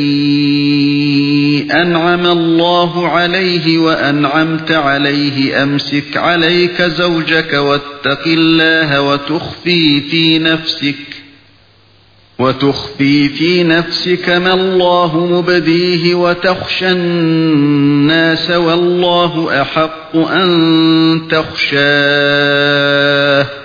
أَنْعَمَ 1.73 2.25
اللَّهُ 2.27 3.07
عَلَيْهِ 3.07 3.77
وَأَنْعَمْتَ 3.77 4.71
عَلَيْهِ 4.71 5.63
أَمْسِكْ 5.63 6.17
عَلَيْكَ 6.17 6.81
زَوْجَكَ 6.81 7.53
وَاتَّقِ 7.53 8.27
اللَّهَ 8.27 9.01
وَتُخْفِي 9.01 10.01
فِي 10.01 10.39
نَفْسِكَ 10.39 10.95
وَتُخْفِي 12.39 13.29
فِي 13.29 13.63
نَفْسِكَ 13.63 14.29
مَا 14.29 14.53
اللَّهُ 14.53 15.27
مُبْدِيهِ 15.31 16.15
وَتَخْشَى 16.15 16.91
النَّاسَ 16.91 18.49
وَاللَّهُ 18.49 19.61
أَحَقُّ 19.61 20.15
أَن 20.15 21.21
تَخْشَاهُ 21.31 23.60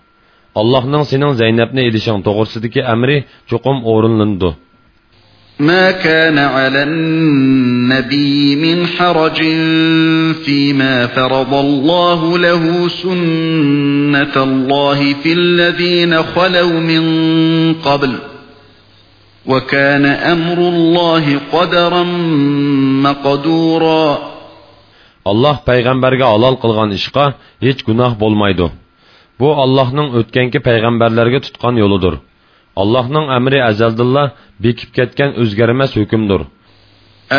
allohning 0.60 1.04
sening 1.10 1.32
zaynabni 1.42 1.82
ilishing 1.88 2.18
to'g'risidagi 2.26 2.80
amri 2.94 3.16
chuqum 3.50 3.76
o'rinlindi 3.92 4.50
ما 5.58 5.90
كان 5.90 6.38
على 6.38 6.82
النبي 6.82 8.56
من 8.56 8.86
حرج 8.86 9.36
فيما 10.44 11.06
فرض 11.06 11.54
الله 11.54 12.38
له 12.38 12.88
سنة 12.88 14.34
الله 14.36 15.14
في 15.22 15.32
الذين 15.32 16.22
خلوا 16.22 16.78
من 16.80 17.02
قبل 17.74 18.12
وكان 19.46 20.04
أمر 20.06 20.58
الله 20.58 21.40
قدرا 21.52 22.02
مقدورا 23.06 24.33
alloh 25.30 25.56
payg'ambarga 25.70 26.26
alol 26.36 26.56
qilgan 26.64 26.90
ishqa 26.98 27.24
hech 27.66 27.80
gunoh 27.88 28.12
bo'lmaydi 28.22 28.66
bu 29.40 29.46
allohning 29.64 30.08
o'tgangi 30.18 30.60
payg'ambarlarga 30.68 31.38
tutgan 31.46 31.74
yo'lidir 31.82 32.14
allohning 32.82 33.26
amri 33.38 33.58
azaldilla 33.70 34.24
bekib 34.64 34.90
ketgan 34.98 35.30
o'zgarmas 35.42 35.92
hukmdir 36.02 36.42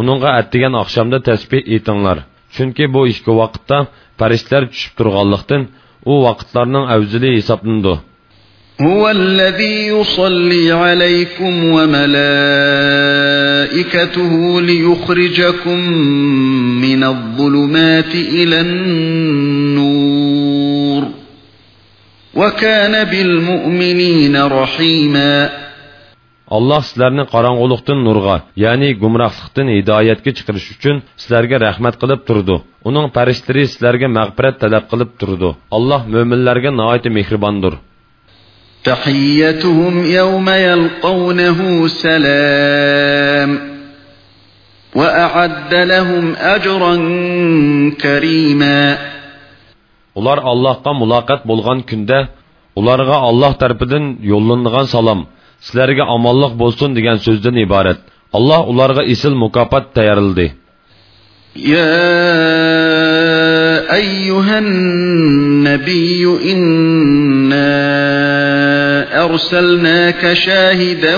Onunğa 0.00 0.30
ətdigən 0.40 0.74
axşamda 0.80 1.18
təsbih 1.28 1.64
etinlər. 1.76 2.18
chunki 2.56 2.84
bu 2.94 3.00
ikki 3.12 3.32
vaqtda 3.40 3.78
farishtalar 4.18 4.64
tushib 4.72 4.92
turganlikdan 4.98 5.62
u 6.12 6.14
vaqtlarning 6.26 6.84
avzili 6.96 7.30
hisoblanadi 7.38 8.08
هو 8.86 9.08
الذي 9.10 9.74
يصلي 9.86 10.72
عليكم 10.72 11.54
وملائكته 11.74 14.60
ليخرجكم 14.60 15.78
من 16.84 17.04
الظلمات 17.04 18.14
إلى 18.14 18.60
النور 18.60 21.04
وكان 22.34 23.04
بالمؤمنين 23.04 24.36
رحيماً 24.42 25.50
alloh 26.56 26.80
sizlarni 26.88 27.24
qorong'ulikdan 27.34 27.98
nurga 28.06 28.36
ya'ni 28.64 28.88
gumrohlikdan 29.02 29.66
hidoyatga 29.76 30.30
chiqarish 30.38 30.68
uchun 30.74 30.96
sizlarga 31.22 31.56
rahmat 31.66 31.94
qilib 32.02 32.20
turdi 32.28 32.56
uning 32.88 33.06
farishlari 33.16 33.62
sizlarga 33.72 34.08
mag'firat 34.18 34.56
talab 34.62 34.84
qilib 34.92 35.10
turdi 35.20 35.50
alloh 35.76 36.00
mo'minlarga 36.14 36.70
nihoyat 36.80 37.06
mehribondir 37.18 37.74
تحيتهم 38.90 39.94
يوم 40.20 40.46
يلقونه 40.68 41.58
سلام 42.04 43.50
وأعد 45.00 45.72
لهم 45.92 46.24
أجرا 46.56 46.92
كريما 48.02 48.80
ular 50.20 50.38
Allohga 50.52 50.90
muloqot 51.00 51.40
bo'lgan 51.50 51.78
kunda 51.90 52.18
ularga 52.80 53.16
Alloh 53.28 53.52
tarafidan 53.60 54.04
yo'llangan 54.30 54.86
salom 54.94 55.20
sizlarga 55.66 56.04
omonliq 56.16 56.52
bo'lsin 56.62 56.90
degan 56.98 57.18
so'zdan 57.26 57.54
iborat 57.66 57.98
alloh 58.38 58.60
ularga 58.72 59.02
isl 59.14 59.34
mukofot 59.44 59.84
tayyorildi 59.98 60.46
يا 61.56 62.14
أيها 64.00 64.58
النبي 64.58 66.24
إنا 66.52 67.74
أرسلناك 69.24 70.22
شاهدا 70.46 71.16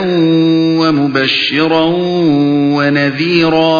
ومبشرا 0.81 1.85
ونذيرا 2.77 3.79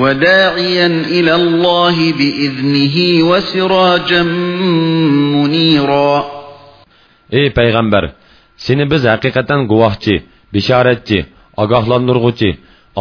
وداعيا 0.00 0.86
إلى 1.16 1.32
الله 1.40 1.96
بإذنه 2.20 2.96
وسراجا 3.30 4.22
منيرا 5.42 6.12
أي 7.34 7.50
پیغمبر 7.60 8.02
seni 8.66 8.84
biz 8.92 9.02
haqiqatan 9.12 9.60
guvohchi 9.70 10.14
bishoratchi 10.54 11.18
ogohlantirg'uchi 11.62 12.50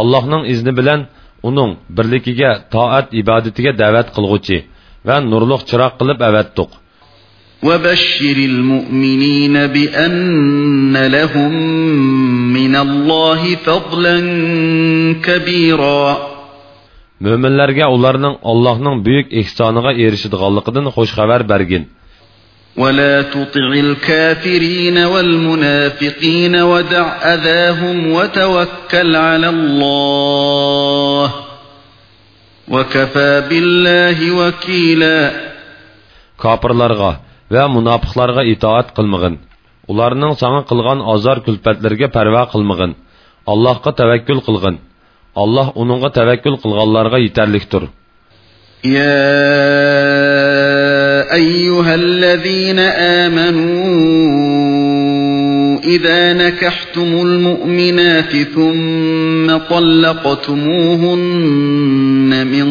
allohning 0.01 0.43
izni 0.53 0.71
bilan 0.79 1.01
uning 1.49 1.69
birligiga 1.97 2.51
toat 2.73 3.07
ibodatiga 3.21 3.71
da'vat 3.81 4.07
qilg'uchi 4.15 4.57
va 5.07 5.15
nurliq 5.31 5.61
chiroq 5.69 5.93
qilib 6.01 6.19
avatdiq 6.31 6.71
وبشر 7.69 8.37
المؤمنين 8.51 9.55
بأن 9.75 10.95
لهم 11.17 11.51
من 12.57 12.73
الله 12.85 13.55
فضلا 13.65 14.15
كبيرا 15.25 16.09
Möminlərə 17.21 17.85
onların 17.95 18.35
Allahın 18.51 18.97
böyük 19.05 19.27
ehsanına 19.39 19.91
erişidğanlığından 20.05 20.85
xoş 20.97 21.09
xəbər 21.17 21.41
bərgin. 21.51 21.83
ولا 22.83 23.15
تطع 23.21 23.71
الكافرين 23.85 24.97
والمنافقين 25.13 26.55
ودع 26.71 27.05
أذاهم 27.35 27.97
وتوكل 28.17 29.09
على 29.27 29.49
الله 29.55 31.25
وكفى 32.73 33.33
بالله 33.49 34.17
وكيلا 34.41 35.19
كافرلارغا 36.43 37.11
ve 37.55 37.61
munafiqlarga 37.73 38.43
itoat 38.53 38.89
qilmag'in 38.97 39.35
ularning 39.93 40.31
sanga 40.41 40.61
qilgan 40.69 40.99
azor 41.13 41.37
kulpatlarga 41.45 42.07
parvo 42.17 42.43
qilmag'in 42.53 42.91
allohga 43.53 43.91
tavakkul 43.99 44.39
qilg'in 44.47 44.75
alloh 45.43 45.67
uningga 45.81 46.09
tavakkul 46.19 46.55
qilganlarga 46.63 47.17
yetarlikdir 47.27 47.83
ya 48.95 49.15
أيها 51.33 51.95
الذين 51.95 52.79
آمنوا 52.79 55.79
إذا 55.83 56.33
نكحتم 56.33 57.01
المؤمنات 57.21 58.31
ثم 58.55 59.57
طلقتموهن 59.75 62.47
من 62.47 62.67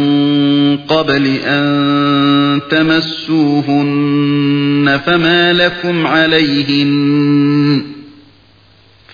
قبل 0.77 1.27
أن 1.47 2.61
تمسوهن 2.71 5.01
فما 5.07 5.53
لكم 5.53 6.07
عليهن 6.07 7.83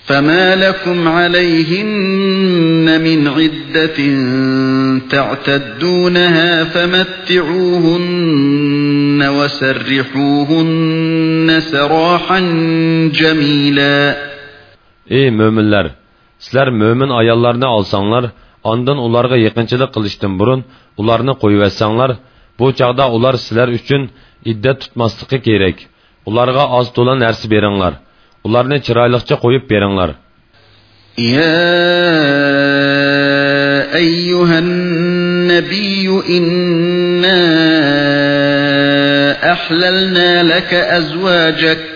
فما 0.06 0.56
لكم 0.56 1.08
عليهن 1.08 3.00
من 3.04 3.28
عدة 3.28 3.53
عدة 3.74 3.98
تعتدونها 5.14 6.50
فمتعوهن 6.72 9.20
وسرحوهن 9.38 11.48
سراحا 11.72 12.40
جميلا 13.20 13.98
Ey 15.04 15.28
möminlər, 15.28 15.86
sizlər 16.40 16.68
mömin 16.72 17.10
ayallarını 17.12 17.68
alsanlar, 17.74 18.24
ondan 18.70 18.98
onlarga 19.06 19.36
yaqinchilik 19.36 19.90
qilishdan 19.96 20.32
burun 20.40 20.60
ularni 21.02 21.32
qo'yivetsanglar, 21.42 22.10
bu 22.58 22.64
chaqda 22.78 23.04
ular 23.16 23.34
sizlar 23.44 23.68
uchun 23.78 24.02
iddat 24.50 24.76
tutmasligi 24.82 25.38
kerak. 25.48 25.76
Ularga 26.28 26.64
oz 26.78 26.86
to'la 26.96 27.14
narsa 27.24 27.46
beringlar. 27.54 27.92
Ularni 28.48 28.78
chiroyliqcha 28.86 29.34
qo'yib 29.44 29.64
beringlar. 29.72 30.10
Ya 31.34 31.50
أيها 33.84 34.58
النبي 34.58 36.22
إنا 36.28 37.32
أحللنا 39.52 40.42
لك 40.42 40.74
أزواجك 40.74 41.93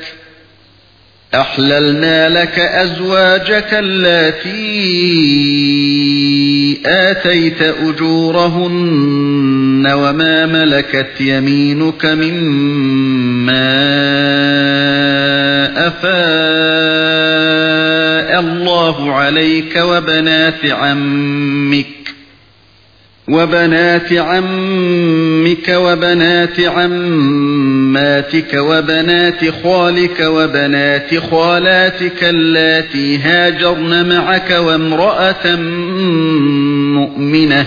أحللنا 1.34 2.28
لك 2.28 2.58
أزواجك 2.58 3.68
التي 3.72 4.88
آتيت 6.86 7.62
أجورهن 7.62 9.86
وما 9.92 10.46
ملكت 10.46 11.20
يمينك 11.20 12.06
مما 12.06 13.68
أفاء 15.86 16.08
الله 18.40 19.12
عليك 19.14 19.76
وبنات 19.76 20.64
عمك 20.66 21.86
وبنات 23.28 24.12
عمك 24.12 25.68
وبنات 25.68 26.60
عماتك 26.60 28.54
وبنات 28.54 29.50
خالك 29.64 30.20
وبنات 30.20 31.18
خالاتك 31.30 32.24
اللاتي 32.24 33.18
هاجرن 33.18 34.08
معك 34.08 34.50
وامرأة 34.50 35.56
مؤمنة 36.98 37.66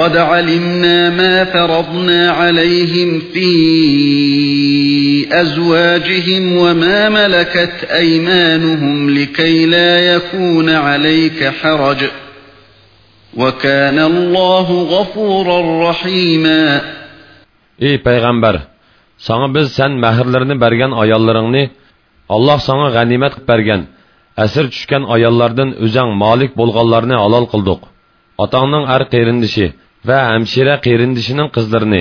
قد 0.00 0.14
علمنا 0.16 1.10
ما 1.10 1.44
فرضنا 1.44 2.20
عليهم 2.40 3.10
في 3.32 3.50
أزواجهم 5.42 6.44
وما 6.56 6.98
ملكت 7.08 7.76
أيمانهم 8.02 9.10
لكي 9.18 9.66
لا 9.66 9.90
يكون 10.14 10.68
عليك 10.86 11.40
حرج 11.60 12.00
وكان 13.40 13.98
الله 14.12 14.66
غفورا 14.96 15.90
رحيما 15.90 16.80
Ey 17.80 17.98
Peygamber! 18.02 18.54
Sana 19.16 19.54
biz 19.54 19.72
sen 19.72 19.90
mehirlerini 19.92 20.60
bergen 20.60 20.90
ayallarını, 20.90 21.70
Allah 22.28 22.58
sana 22.58 22.90
ganimet 22.90 23.48
bergen, 23.48 23.82
esir 24.38 24.68
düşken 24.70 25.02
ayallardan 25.02 25.74
özen 25.74 26.08
malik 26.08 26.56
bulgallarını 26.56 27.14
halal 27.14 27.44
kıldık. 27.44 27.80
Atanın 28.38 28.84
er 28.88 29.02
qeyrindishi, 29.12 29.72
va 30.08 30.18
hamshira 30.32 30.74
qerindishining 30.86 31.48
qizlarini 31.56 32.00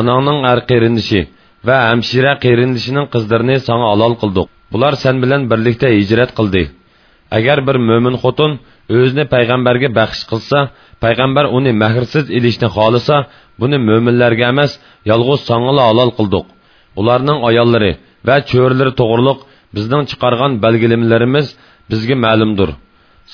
onangning 0.00 0.38
ar 0.52 0.58
qerindishi 0.70 1.20
va 1.68 1.76
hamshira 1.90 2.32
qerindishining 2.44 3.06
qizlarini 3.14 3.56
sanga 3.68 3.86
halol 3.92 4.12
qildik 4.22 4.46
bular 4.72 4.92
sen 5.02 5.14
bilan 5.24 5.42
birlikda 5.50 5.88
hijrat 5.98 6.30
qildi 6.38 6.64
agar 7.38 7.58
bir 7.68 7.76
mo'min 7.90 8.14
xotin 8.24 8.52
o'zini 9.02 9.24
payg'ambarga 9.34 9.88
baxsh 9.98 10.22
qilsa 10.30 10.58
payg'ambar 11.04 11.44
uni 11.58 11.72
mahrsiz 11.84 12.26
ilishni 12.38 12.68
xohlasa 12.76 13.16
buni 13.60 13.78
mo'minlarga 13.88 14.44
emas 14.52 14.70
yolg'iz 15.12 15.40
song'ila 15.50 15.82
halol 15.90 16.10
qildik 16.18 16.46
ularning 17.00 17.38
ayollari 17.50 17.92
va 18.28 18.36
cho'rilari 18.50 18.92
to'g'riliq 19.00 19.38
bizning 19.76 20.02
chiqargan 20.10 20.52
belgilimlarimiz 20.64 21.46
bizga 21.90 22.16
ma'lumdir 22.26 22.70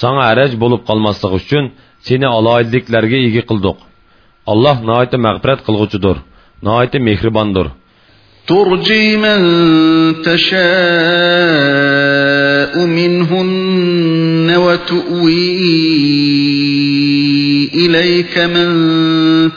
sanga 0.03 0.23
araj 0.33 0.51
bo'lib 0.62 0.81
qolmasligi 0.88 1.37
uchun 1.43 1.64
seni 2.07 2.27
aloyidliklarga 2.38 3.19
ega 3.29 3.43
qildik 3.53 3.79
Allah 4.44 4.76
nəhayət 4.85 5.14
məğfirət 5.24 5.61
qılğucudur, 5.64 6.18
nəhayət 6.66 6.98
mehribandır. 7.00 7.70
Turci 8.44 9.16
men 9.22 9.44
teşâ'u 10.26 12.83
minhunne 12.96 14.57
ve 14.64 14.76
tu'vi 14.88 15.85
ileyke 17.85 18.46
men 18.54 18.70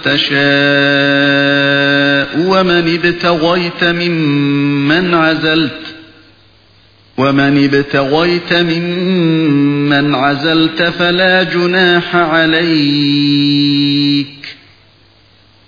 teşâ'u 0.04 2.42
ve 2.54 2.64
men 2.70 2.86
ibtegayte 2.96 3.90
mimmen 4.00 5.12
azelt. 5.30 5.72
ومن 7.22 7.54
ابتغيت 7.68 8.52
ممن 8.54 10.06
عزلت 10.16 10.80
فلا 10.98 11.44
جناح 11.44 12.16
عليك 12.16 14.57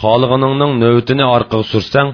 xohlig'iningning 0.00 0.72
navbatini 0.84 1.24
orqaga 1.36 1.62
sursang 1.72 2.08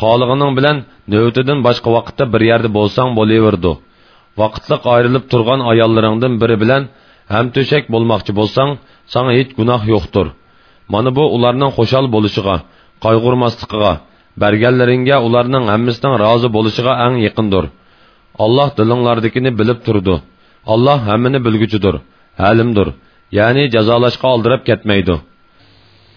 xohlig'ining 0.00 0.52
bilan 0.58 0.76
navbatidan 1.12 1.58
boshqa 1.66 1.88
vaqtda 1.96 2.24
bir 2.32 2.42
yerda 2.50 2.70
bo'lsang 2.78 3.08
bo'laverdi 3.18 3.72
vaqtliq 4.42 4.82
ayrilib 4.96 5.24
turgan 5.32 5.60
ayollaringdan 5.72 6.32
biri 6.42 6.56
bilan 6.62 6.82
ham 7.34 7.46
to'shak 7.56 7.84
bo'lmoqchi 7.94 8.32
bo'lsang 8.40 8.70
sanga 9.14 9.32
hech 9.38 9.50
gunoh 9.58 9.82
yo'qdir 9.94 10.26
mana 10.94 11.08
bu 11.16 11.22
ularning 11.36 11.70
xushal 11.78 12.06
bo'lishiga 12.14 12.56
qayg'urmasligiga 13.04 13.92
berganlaringga 14.42 15.16
ularning 15.28 15.64
hammasidan 15.72 16.12
rozi 16.24 16.48
bo'lishiga 16.56 16.92
ang 17.06 17.14
yaqindir 17.26 17.64
alloh 18.44 18.68
dilinglardikini 18.78 19.50
bilib 19.60 19.78
turdi 19.86 20.14
alloh 20.74 20.98
hammani 21.10 21.38
bilguchidir 21.46 21.94
halimdir 22.44 22.88
ya'ni 23.38 23.62
jazolashga 23.74 24.26
oldirab 24.34 24.62
ketmaydi 24.68 25.16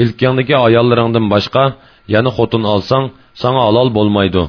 ilkingdagi 0.00 0.54
ayollaringdan 0.66 1.26
boshqa 1.34 1.64
yana 2.14 2.30
xotin 2.38 2.64
olsang 2.74 3.04
sanga 3.42 3.62
halol 3.68 3.88
bo'lmaydi 3.98 4.42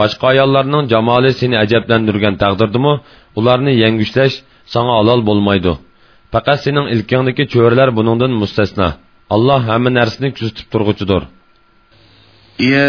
boshqa 0.00 0.24
ayollarning 0.34 0.84
jamoli 0.92 1.30
seni 1.40 1.56
ajablantirgan 1.64 2.34
taqdirdimi 2.44 2.92
ularni 3.38 3.72
yangushlash 3.84 4.34
sanga 4.74 4.92
halol 5.00 5.20
bo'lmaydi 5.28 5.72
faqat 6.32 6.58
sening 6.66 6.86
ilkingdagi 6.94 7.44
cho'rilar 7.52 7.88
buningdan 7.98 8.32
mustasno 8.42 8.86
alloh 9.34 9.60
hamma 9.70 9.90
narsani 9.98 10.28
kuzatib 10.36 10.66
turg'uchidir 10.72 11.22
Ya 12.72 12.88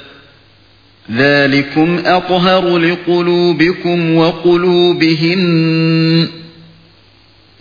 ذلكم 1.17 1.97
أطهر 2.05 2.77
لقلوبكم 2.77 4.15
وقلوبهن 4.15 6.27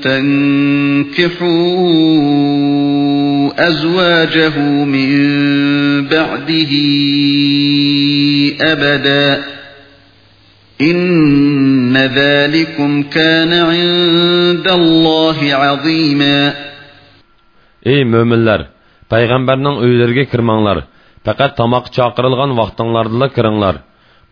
تنكحوا 0.01 1.89
أزواجه 3.68 4.60
من 4.86 5.10
بعده 6.08 6.72
أبدا 8.74 9.43
إن 10.82 11.26
ذلكم 12.20 12.91
كان 13.16 13.51
عند 13.72 14.68
الله 14.80 15.38
عظيما 15.64 16.38
Эй 17.86 18.01
мөминләр, 18.01 18.62
пайгамбарның 19.14 19.76
үйләргә 19.86 20.24
кирмәңләр. 20.32 20.80
Фақат 21.28 21.51
тамақ 21.60 21.91
чакырылган 21.93 22.56
вақтыңларда 22.58 23.28
кириңләр. 23.36 23.84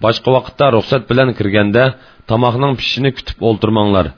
Башка 0.01 0.31
вакытта 0.33 0.71
рөхсәт 0.73 1.05
белән 1.09 1.35
киргәндә 1.37 1.83
тамақның 2.29 2.73
пишене 2.79 3.11
күтүп 3.17 3.45
олтырмаңлар. 3.49 4.09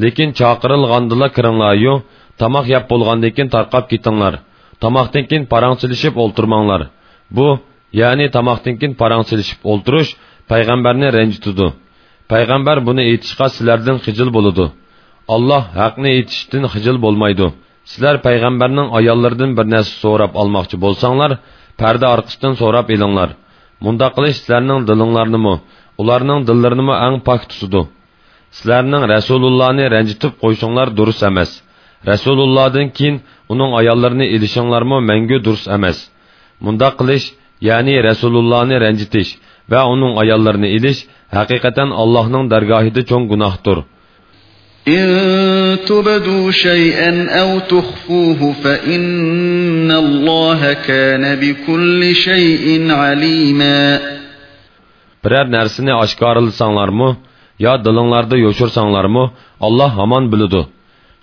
Ләкин 0.00 0.32
чакырылгандыла 0.38 1.28
кириңләр 1.36 1.76
ю, 1.84 1.98
тамақ 2.40 2.66
яп 2.72 2.88
булганда 2.88 3.28
икән 3.32 3.52
таркап 3.52 3.90
китиңләр. 3.92 4.40
Тамақтан 4.80 5.28
кин 5.28 5.44
параңсылышып 5.52 6.16
олтырмаңлар. 6.16 6.88
Бу, 7.28 7.60
ягъни 7.92 8.30
тамақтан 8.32 8.80
кин 8.80 8.96
параңсылышып 8.96 9.60
олтырыш 9.68 10.16
payg'ambar 12.32 12.78
buni 12.88 13.02
aytishga 13.10 13.46
sizlardan 13.56 13.96
xijil 14.04 14.28
bo'ladi 14.36 14.64
alloh 15.34 15.62
haqni 15.82 16.08
aytishdan 16.18 16.64
xijil 16.74 16.96
bo'lmaydi 17.04 17.46
sizlar 17.90 18.16
payg'ambarning 18.26 18.88
ayollaridan 18.98 19.50
bir 19.58 19.66
narsa 19.74 19.94
so'rab 20.04 20.32
olmoqchi 20.42 20.76
bo'lsanglar 20.84 21.32
parda 21.80 22.06
orqasidan 22.14 22.52
so'rab 22.62 22.86
elinglar 22.96 23.30
bunda 23.84 24.06
qilish 24.16 24.34
sizlarning 24.40 24.80
dilinglarnimi 24.90 25.54
ularning 26.02 26.40
dillarinimi 26.48 26.94
ang 27.06 27.14
pok 27.28 27.42
tutidi 27.50 27.82
sizlarning 28.56 29.02
rasulullohni 29.14 29.84
ranjitib 29.94 30.32
qo'yishinglar 30.42 30.88
durust 30.98 31.22
emas 31.30 31.50
rasulullohdan 32.10 32.86
keyin 32.96 33.16
uning 33.52 33.70
ayollarini 33.80 34.26
ilishinglarmi 34.36 34.96
mangu 35.10 35.38
durust 35.46 35.66
emas 35.76 35.98
bunda 36.64 36.88
qilish 36.98 37.26
ya'ni 37.68 37.94
rasulullohni 38.10 38.76
ranjitish 38.84 39.30
va 39.72 39.82
uning 39.94 40.12
ayollarini 40.22 40.68
ilish 40.78 41.00
haqiqatan 41.38 41.88
Allohning 42.02 42.44
dargohida 42.54 43.00
cho'ng 43.10 43.24
gunohdir. 43.34 43.78
إن 44.98 45.06
تبدوا 45.90 46.44
شيئا 46.66 47.12
أو 47.42 47.50
تخفوه 47.74 48.40
فإن 48.62 49.90
الله 50.04 50.62
كان 50.88 51.24
بكل 51.42 52.00
شيء 52.26 52.64
عليما 53.02 53.78
Birər 55.24 55.46
nərsini 55.56 55.92
mı, 57.00 57.08
ya 57.64 57.72
dılınlarda 57.84 58.36
mı? 59.16 59.24
Allah 59.60 59.96
haman 59.96 60.32
bilidu. 60.32 60.60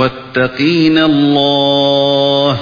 واتقين 0.00 0.96
الله 1.10 2.54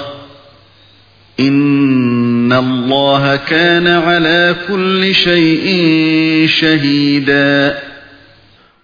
إن 1.47 2.51
الله 2.65 3.23
كان 3.53 3.87
على 4.07 4.41
كل 4.67 5.01
شيء 5.27 5.65
شهيدا 6.59 7.49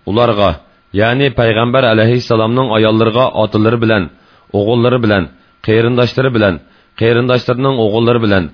Ularga, 0.05 0.49
yani 0.99 1.31
Peygamber 1.37 1.83
aleyhisselamның 1.83 2.73
ayallarga 2.75 3.25
atılır 3.43 3.81
bilen, 3.81 4.09
oğulları 4.53 4.99
bilen, 5.03 5.29
qeyrindaşları 5.65 6.33
bilen, 6.35 6.59
qeyrindaşlarının 6.99 7.75
oğulları 7.83 8.21
bilen, 8.23 8.45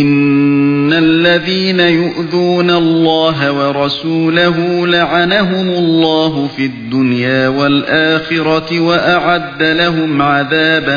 إن 0.00 0.88
الذين 1.06 1.80
يؤذون 2.00 2.70
الله 2.82 3.38
ورسوله 3.58 4.56
لعنهم 4.96 5.66
الله 5.82 6.32
في 6.56 6.64
الدنيا 6.72 7.42
والآخرة 7.58 8.70
وأعد 8.88 9.60
لهم 9.82 10.10
عذابا 10.32 10.96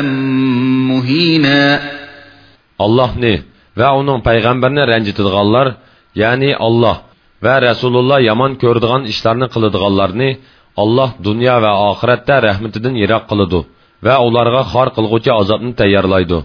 مهينا 0.90 1.64
الله 2.86 3.10
نه 3.22 3.38
ve 3.76 3.86
onun 3.86 4.20
peygamberine 4.20 4.86
rencitidğanlar 4.86 5.74
yani 6.14 6.56
Allah 6.56 6.96
ve 7.42 7.62
Resulullah 7.62 8.20
yaman 8.20 8.54
kördüğan 8.58 9.04
işlerini 9.04 9.48
kılıdığanlarını 9.48 10.36
Allah 10.76 11.10
dünya 11.24 11.62
ve 11.62 11.68
ahirette 11.68 12.42
rahmetinden 12.42 12.94
yirak 12.94 13.28
kılıdı 13.28 13.64
ve 14.04 14.16
onlarga 14.16 14.62
har 14.74 14.94
kılgıcı 14.94 15.32
azabını 15.34 15.74
teyarlaydı. 15.74 16.44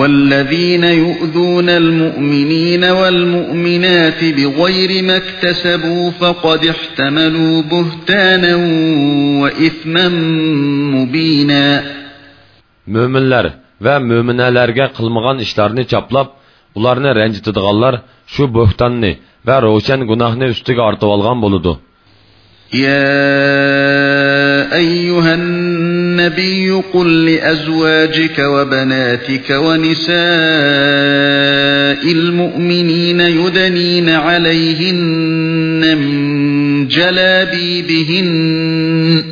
والذين 0.00 0.84
يؤذون 1.04 1.68
المؤمنين 1.82 2.84
والمؤمنات 3.00 4.20
بغير 4.36 4.90
ما 5.08 5.14
اكتسبوا 5.24 6.04
فقد 6.20 6.60
احتملوا 6.74 7.54
بهتانا 7.72 8.54
وإثما 9.42 10.06
مبينا 10.96 11.64
Möminlər 12.96 13.46
və 13.86 13.94
möminələrə 14.10 14.86
qılmağan 14.96 15.40
işlərini 15.44 15.84
çaplab, 15.92 16.28
ularını 16.78 17.10
rəncitidiganlar 17.18 17.94
şu 18.34 18.44
böhtanni 18.56 19.12
və 19.48 19.56
roşan 19.64 20.04
günahni 20.10 20.46
üstüge 20.54 20.82
artıb 20.90 21.10
alğan 21.16 21.38
boludu. 21.44 21.72
يا 22.74 23.42
أيها 24.74 25.34
النبي 25.34 26.70
قل 26.92 27.32
لأزواجك 27.32 28.38
وبناتك 28.38 29.50
ونساء 29.50 30.16
المؤمنين 32.12 33.20
يدنين 33.20 34.08
عليهن 34.08 35.96
من 35.98 36.88
جلابيبهن 36.88 39.24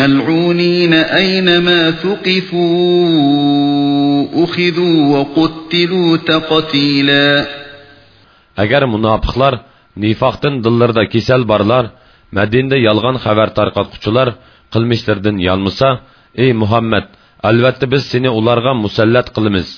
ملعونين 0.00 0.92
أينما 1.20 1.80
ثقفوا 2.02 3.08
أخذوا 4.44 4.96
وقتلوا 5.14 6.08
تقتيلا 6.30 7.26
Əgər 8.64 8.86
münafıqlar, 8.88 9.54
nifaqdan 10.04 10.54
dillərdə 10.64 11.02
kesəl 11.12 11.42
barlar, 11.50 11.90
Mədində 12.36 12.78
yalğan 12.80 13.18
xəbər 13.24 13.50
tarqatquçular 13.58 14.30
qılmışlardan 14.72 15.36
yalmısa, 15.46 15.90
ey 16.44 16.50
Muhammed, 16.60 17.04
əlbəttə 17.50 17.86
biz 17.92 18.08
seni 18.12 18.30
onlara 18.38 18.72
musallət 18.86 19.28
qılımız. 19.36 19.68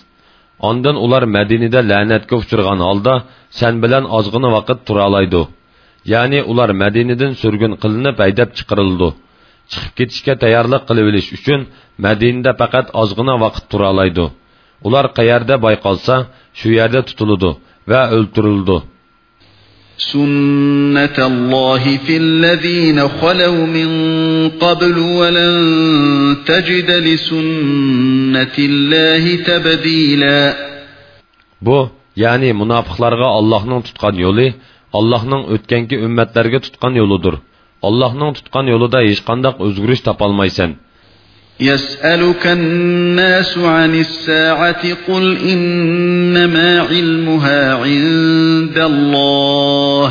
Ondan 0.69 0.97
ular 1.07 1.27
Mədinədə 1.39 1.83
lənətə 1.91 2.39
uçurğan 2.43 2.81
halda 2.87 3.17
sən 3.61 3.83
bilən 3.83 4.07
azğını 4.19 4.51
vaqt 4.57 4.87
tura 4.87 5.05
alaydı. 5.11 5.43
Yəni 6.13 6.41
ular 6.53 6.71
Mədinədən 6.85 7.35
sürgün 7.43 7.75
qılınıb 7.83 8.19
aydab 8.27 8.55
çıxırıldı.'' 8.61 9.17
chiqib 9.73 9.93
ketishga 9.99 10.35
tayyorlik 10.43 10.83
qilib 10.91 11.07
olish 11.13 11.29
uchun 11.39 11.61
madinada 12.07 12.53
faqat 12.61 12.87
ozgina 13.03 13.35
vaqt 13.45 13.61
tura 13.73 13.87
oladi 13.95 14.27
ular 14.89 15.07
qayerda 15.19 15.55
bayqalsa 15.67 16.15
shu 16.59 16.69
yerda 16.81 17.01
tutiladi 17.09 17.51
va 17.91 18.01
o'ltirildi 18.19 18.79
سنة 20.13 21.19
الله 21.33 21.83
في 22.05 22.15
الذين 22.25 22.99
خلوا 23.21 23.61
من 23.79 23.89
قبل 24.65 24.97
ولن 25.21 25.51
تجد 26.51 26.89
لسنة 27.09 28.55
الله 28.59 29.35
تبديلا 29.45 30.41
Bu, 31.61 31.91
yani 32.17 32.53
münafıklarga 32.53 33.25
Allah'ın 33.25 33.81
tutkan 33.83 34.13
yolu, 34.13 34.49
Allah'ın 34.93 35.45
ötkenki 35.55 35.95
ümmetlerge 35.97 36.61
tutkan 36.61 36.91
yoludur. 36.91 37.35
Allah'ın 37.83 38.33
tutkan 38.33 38.67
yolunda 38.67 39.01
hiç 39.01 39.25
kandak 39.25 39.61
özgürüş 39.61 40.01
tapalmaysan. 40.01 40.71
يسألك 41.71 42.45
الناس 42.59 43.53
عن 43.77 43.93
الساعة 44.07 44.83
قل 45.09 45.25
إنما 45.53 46.69
علمها 46.91 47.61
عند 47.85 48.77
الله 48.93 50.09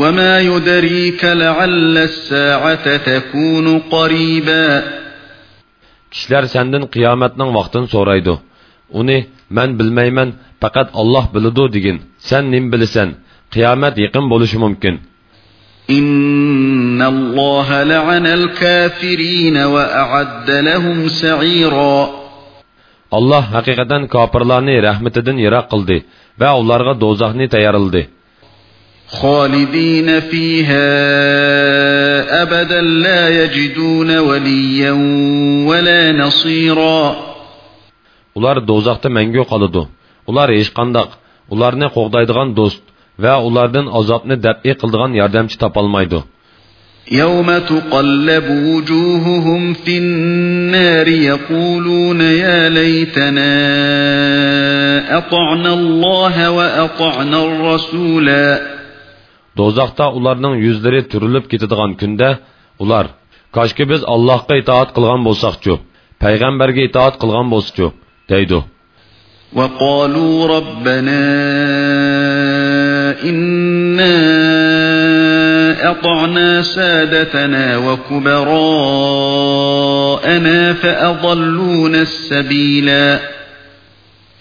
وما 0.00 0.34
يدريك 0.52 1.22
لعل 1.24 1.98
الساعة 1.98 2.86
تكون 3.10 3.78
قريبا 3.90 4.82
Kişiler 6.10 6.42
senden 6.44 6.86
kıyametinin 6.86 7.54
vaktini 7.54 7.86
soraydı. 7.88 8.38
Onu 8.90 9.20
ben 9.50 9.78
bilmeymen 9.78 10.32
fakat 10.60 10.90
Allah 10.94 11.24
bilidu 11.34 11.72
digin. 11.72 12.02
Sen 12.18 12.52
nim 12.52 12.72
bilisen. 12.72 13.14
Kıyamet 13.50 13.98
yakın 13.98 14.30
buluşu 14.30 14.58
mümkün.'' 14.60 15.00
إن 15.90 17.02
الله 17.02 17.82
لعن 17.82 18.26
الكافرين 18.26 19.56
وأعد 19.56 20.48
لهم 20.50 21.08
سعيرا 21.08 21.98
الله 23.14 23.40
حقيقة 23.42 23.92
كافرلاني 24.06 24.80
رحمتدن 24.80 25.38
يراق 25.38 25.66
قلدي 25.68 26.02
ve 26.40 26.48
onlarga 26.50 27.00
dozaqni 27.00 27.48
tayarıldı. 27.48 28.06
خالدين 29.10 30.20
فيها 30.20 30.90
أبدا 32.42 32.80
لا 33.04 33.22
يجدون 33.44 34.08
وليا 34.18 34.92
ولا 35.68 36.12
نصيرا 36.24 37.12
Ular 38.34 38.68
dozaqda 38.68 39.08
məngü 39.08 39.44
qalıdı. 39.44 39.82
Ular 40.26 40.50
heç 40.52 40.70
qandaq, 40.70 41.08
ularını 41.50 41.88
qoğdaydıgan 41.96 42.56
dost, 42.56 42.82
ve 43.22 43.32
onlardan 43.46 43.86
azabını 43.92 44.42
dabi 44.42 44.72
qildigan 44.80 45.12
yardımcı 45.22 45.58
tapalmaydı. 45.58 46.20
يوم 47.22 47.48
تقلب 47.72 48.46
وجوههم 48.70 49.62
في 49.84 49.94
النار 50.04 51.08
يقولون 51.32 52.20
يا 52.44 52.60
ليتنا 52.78 53.54
أطعنا 55.18 55.72
الله 55.74 56.48
وأطعنا 56.50 57.38
الرسولا 57.48 58.44
Dozaqda 59.56 60.12
onların 60.12 60.56
yüzleri 60.56 61.08
türülüp 61.08 61.50
ketadigan 61.50 61.96
kunda 61.96 62.38
onlar, 62.78 63.06
koshki 63.52 63.88
biz 63.90 64.00
Allohga 64.12 64.54
itoat 64.60 64.88
qilgan 64.94 65.20
bo'lsaqchu, 65.26 65.74
payg'ambarga 66.22 66.80
itoat 66.88 67.14
qilgan 67.22 67.46
bo'lsaqchu 67.54 67.86
deydi. 68.30 68.58
وقالوا 69.58 70.34
ربنا 70.58 71.20
إِنَّا 73.12 74.16
أَطَعْنَا 75.90 76.62
سَادَتَنَا 76.68 77.76
وَكُبَرَاءَنَا 77.78 80.72
فَأَضَلُّونَا 80.82 81.98
السَّبِيلَا 82.08 83.18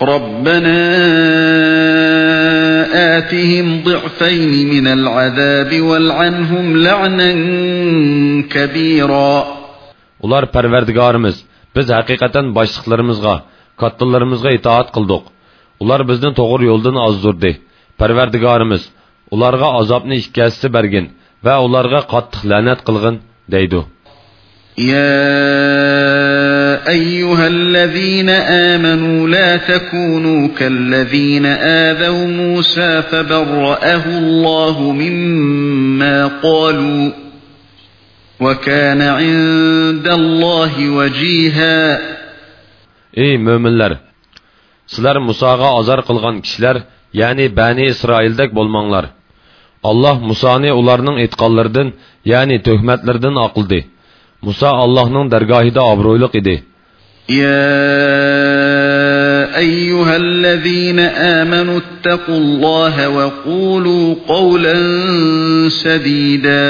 رَبَّنَا 0.01 0.99
آتِهِمْ 3.17 3.81
ضِعْفَيْنِ 3.87 4.55
مِنَ 4.73 4.87
الْعَذَابِ 4.97 5.71
وَالْعَنْهُمْ 5.89 6.65
لَعْنًا 6.77 7.31
كَبِيرًا 8.53 9.31
Ular 10.25 10.43
perverdigarimiz, 10.51 11.35
biz 11.75 11.89
hakikaten 11.89 12.55
başlıklarımızga, 12.55 13.43
katlılarımızga 13.77 14.49
itaat 14.51 14.91
kıldık. 14.91 15.21
Ular 15.79 16.07
bizni 16.07 16.35
doğru 16.35 16.63
yoldan 16.65 16.95
azdurdi. 16.95 17.61
parvardigorimiz 18.03 18.83
ularga 19.37 19.67
azobni 19.81 20.15
ikkasisi 20.23 20.67
bergin 20.77 21.05
va 21.45 21.55
ularga 21.67 21.99
qattiq 22.13 22.41
la'nat 22.51 22.79
qilg'in 22.87 23.15
deydi 23.55 23.81
يا 24.77 25.23
أيها 26.89 27.47
الذين 27.47 28.29
آمنوا 28.73 29.27
لا 29.27 29.57
تكونوا 29.57 30.47
كالذين 30.57 31.45
آذوا 31.85 32.27
موسى 32.27 33.01
فبرأه 33.01 34.03
الله 34.19 34.75
مما 35.01 36.27
قالوا 36.43 37.09
وكان 38.39 39.01
عند 39.01 40.07
الله 40.19 40.89
وجيها 40.89 41.99
Ey 43.15 43.37
müminler! 43.37 43.91
Sizler 44.87 45.15
Musa'ga 45.17 45.67
azar 45.79 46.05
kılgan 46.05 46.41
kişiler 46.41 46.83
ya'ni 47.21 47.45
bani 47.59 47.83
isroildek 47.93 48.49
bo'lmanglar 48.57 49.05
alloh 49.89 50.15
musoni 50.29 50.69
ularning 50.81 51.17
aytqanlaridan 51.23 51.87
ya'ni 52.33 52.57
tuhmatlardan 52.67 53.35
oqildi 53.47 53.79
muso 54.47 54.67
allohning 54.85 55.25
dargohida 55.33 55.81
obro'yliq 55.93 56.33
edi 56.41 56.55
أيها 59.67 60.15
الذين 60.25 60.99
آمنوا 61.39 61.77
اتقوا 61.83 62.37
الله 62.43 62.95
وقولوا 63.17 64.05
قولا 64.33 64.75
سديدا 65.83 66.65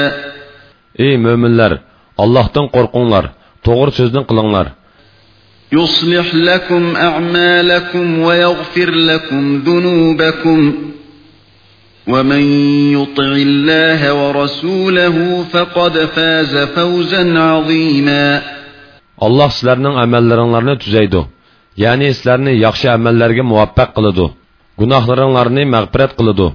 Ey 1.04 1.16
möminlər, 1.26 1.72
Allahdan 2.22 2.66
qorxunlar, 2.74 3.24
doğru 3.66 3.90
sözünü 3.98 4.22
qılınlar. 4.28 4.66
يصلح 5.78 6.26
لكم 6.50 6.82
أعمالكم 7.08 8.06
ويغفر 8.26 8.90
لكم 9.10 9.42
ذنوبكم 9.68 10.58
ومن 12.12 12.42
يطع 12.98 13.30
الله 13.48 14.00
ورسوله 14.20 15.16
فقد 15.52 15.94
فاز 16.16 16.54
فوزا 16.76 17.24
عظيما 17.50 18.24
Allah 19.24 19.46
sizlərinin 19.54 19.94
əməllərinlərini 20.04 20.74
tüzəydi. 20.82 21.20
Yəni 21.82 22.08
sizlərni 22.16 22.54
yaxşı 22.60 22.88
əməllərə 22.94 23.44
muvaffaq 23.50 23.92
qılıdı. 23.96 24.26
Günahlarınlarını 24.80 25.62
məğfirət 25.74 26.12
qılıdı. 26.18 26.48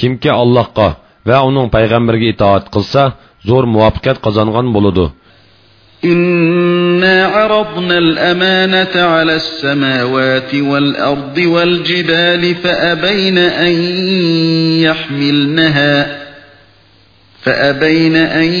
Kimki 0.00 0.30
Allahqa 0.32 0.88
və 1.28 1.36
onun 1.48 1.68
peyğəmbərinə 1.76 2.32
itaat 2.32 2.72
qılsa, 2.74 3.04
zor 3.50 3.68
muvaffaqət 3.74 4.22
qazanğan 4.24 4.72
boludu. 4.76 5.04
إنا 6.04 7.26
عرضنا 7.26 7.98
الأمانة 7.98 8.94
على 9.02 9.36
السماوات 9.36 10.54
والأرض 10.54 11.38
والجبال 11.38 12.54
فأبين 12.54 13.38
أن 13.38 13.72
يحملنها 14.86 16.16
فأبين 17.42 18.16
أن 18.16 18.52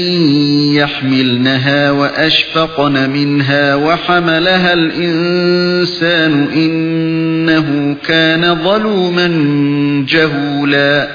يحملنها 0.74 1.90
وأشفقن 1.90 3.10
منها 3.10 3.74
وحملها 3.74 4.72
الإنسان 4.72 6.42
إنه 6.42 7.96
كان 8.06 8.54
ظلوما 8.64 9.26
جهولا 10.10 11.08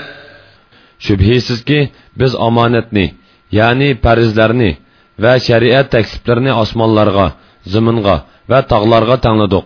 Şübhisiz 1.00 1.64
ki 1.66 1.90
بز 2.18 2.36
أمانتني 2.36 3.14
يعني 3.52 3.96
perizlerini 3.96 4.78
və 5.22 5.34
şəriət 5.46 5.90
təksiblərini 5.94 6.54
osmonlarga, 6.58 7.28
ziminga 7.70 8.16
və 8.50 8.64
tağlarga 8.68 9.18
tanladık. 9.24 9.66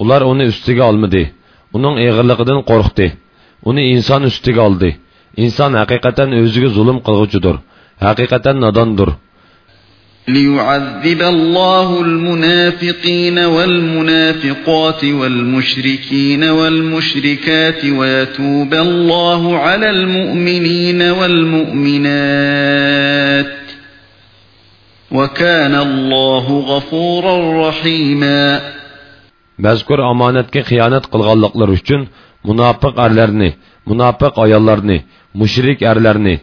Ular 0.00 0.22
onu 0.26 0.42
üstüge 0.50 0.82
almadı. 0.82 1.22
Onun 1.72 1.96
eğirliğidən 1.98 2.62
qorxdu. 2.68 3.06
Onu 3.64 3.80
insan 3.80 4.22
üstüge 4.30 4.60
aldı. 4.60 4.90
İnsan 5.36 5.72
həqiqətən 5.80 6.32
özüge 6.42 6.68
zulm 6.74 6.98
qılğıcıdır. 7.06 7.56
Həqiqətən 8.04 8.58
nadandır. 8.66 9.08
ليعذب 10.36 11.20
الله 11.34 11.88
المنافقين 12.06 13.38
والمنافقات 13.54 15.02
والمشركين 15.20 16.42
والمشركات 16.58 17.82
ويتوب 17.98 18.72
الله 18.86 19.42
على 19.66 19.88
المؤمنين 19.96 21.02
والمؤمنات 21.18 23.61
وَكَانَ 25.16 25.74
اللّٰهُ 25.74 26.46
غَفُورًا 26.72 27.34
رَحِيمًا 27.64 28.40
Məzkur 29.64 30.00
amanətki 30.10 30.62
xiyanət 30.68 31.04
qılğallıqlar 31.12 31.70
üçün 31.78 32.06
münafıq 32.48 32.96
ərlərini, 33.04 33.50
münafıq 33.86 34.40
ayallarını, 34.46 34.96
müşrik 35.40 35.84
ərlərini, 35.92 36.34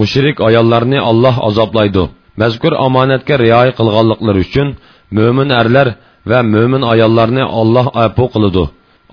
müşrik 0.00 0.40
ayallarını 0.48 1.00
Allah 1.10 1.36
azablaydı. 1.48 2.04
Məzkur 2.40 2.74
amanətki 2.86 3.36
riayı 3.44 3.76
qılğallıqlar 3.78 4.36
üçün 4.46 4.72
mömin 5.18 5.52
ərlər 5.60 5.92
və 6.30 6.40
mömin 6.54 6.82
ayallarını 6.92 7.44
Allah 7.60 7.86
əpu 8.08 8.26
qılıdı. 8.34 8.64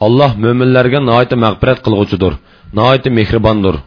Allah 0.05 0.31
möminlərə 0.43 1.03
nəhayət 1.09 1.35
məğfirət 1.43 1.83
qılğucudur, 1.89 2.39
nəhayət 2.77 3.11
mehribandır. 3.19 3.83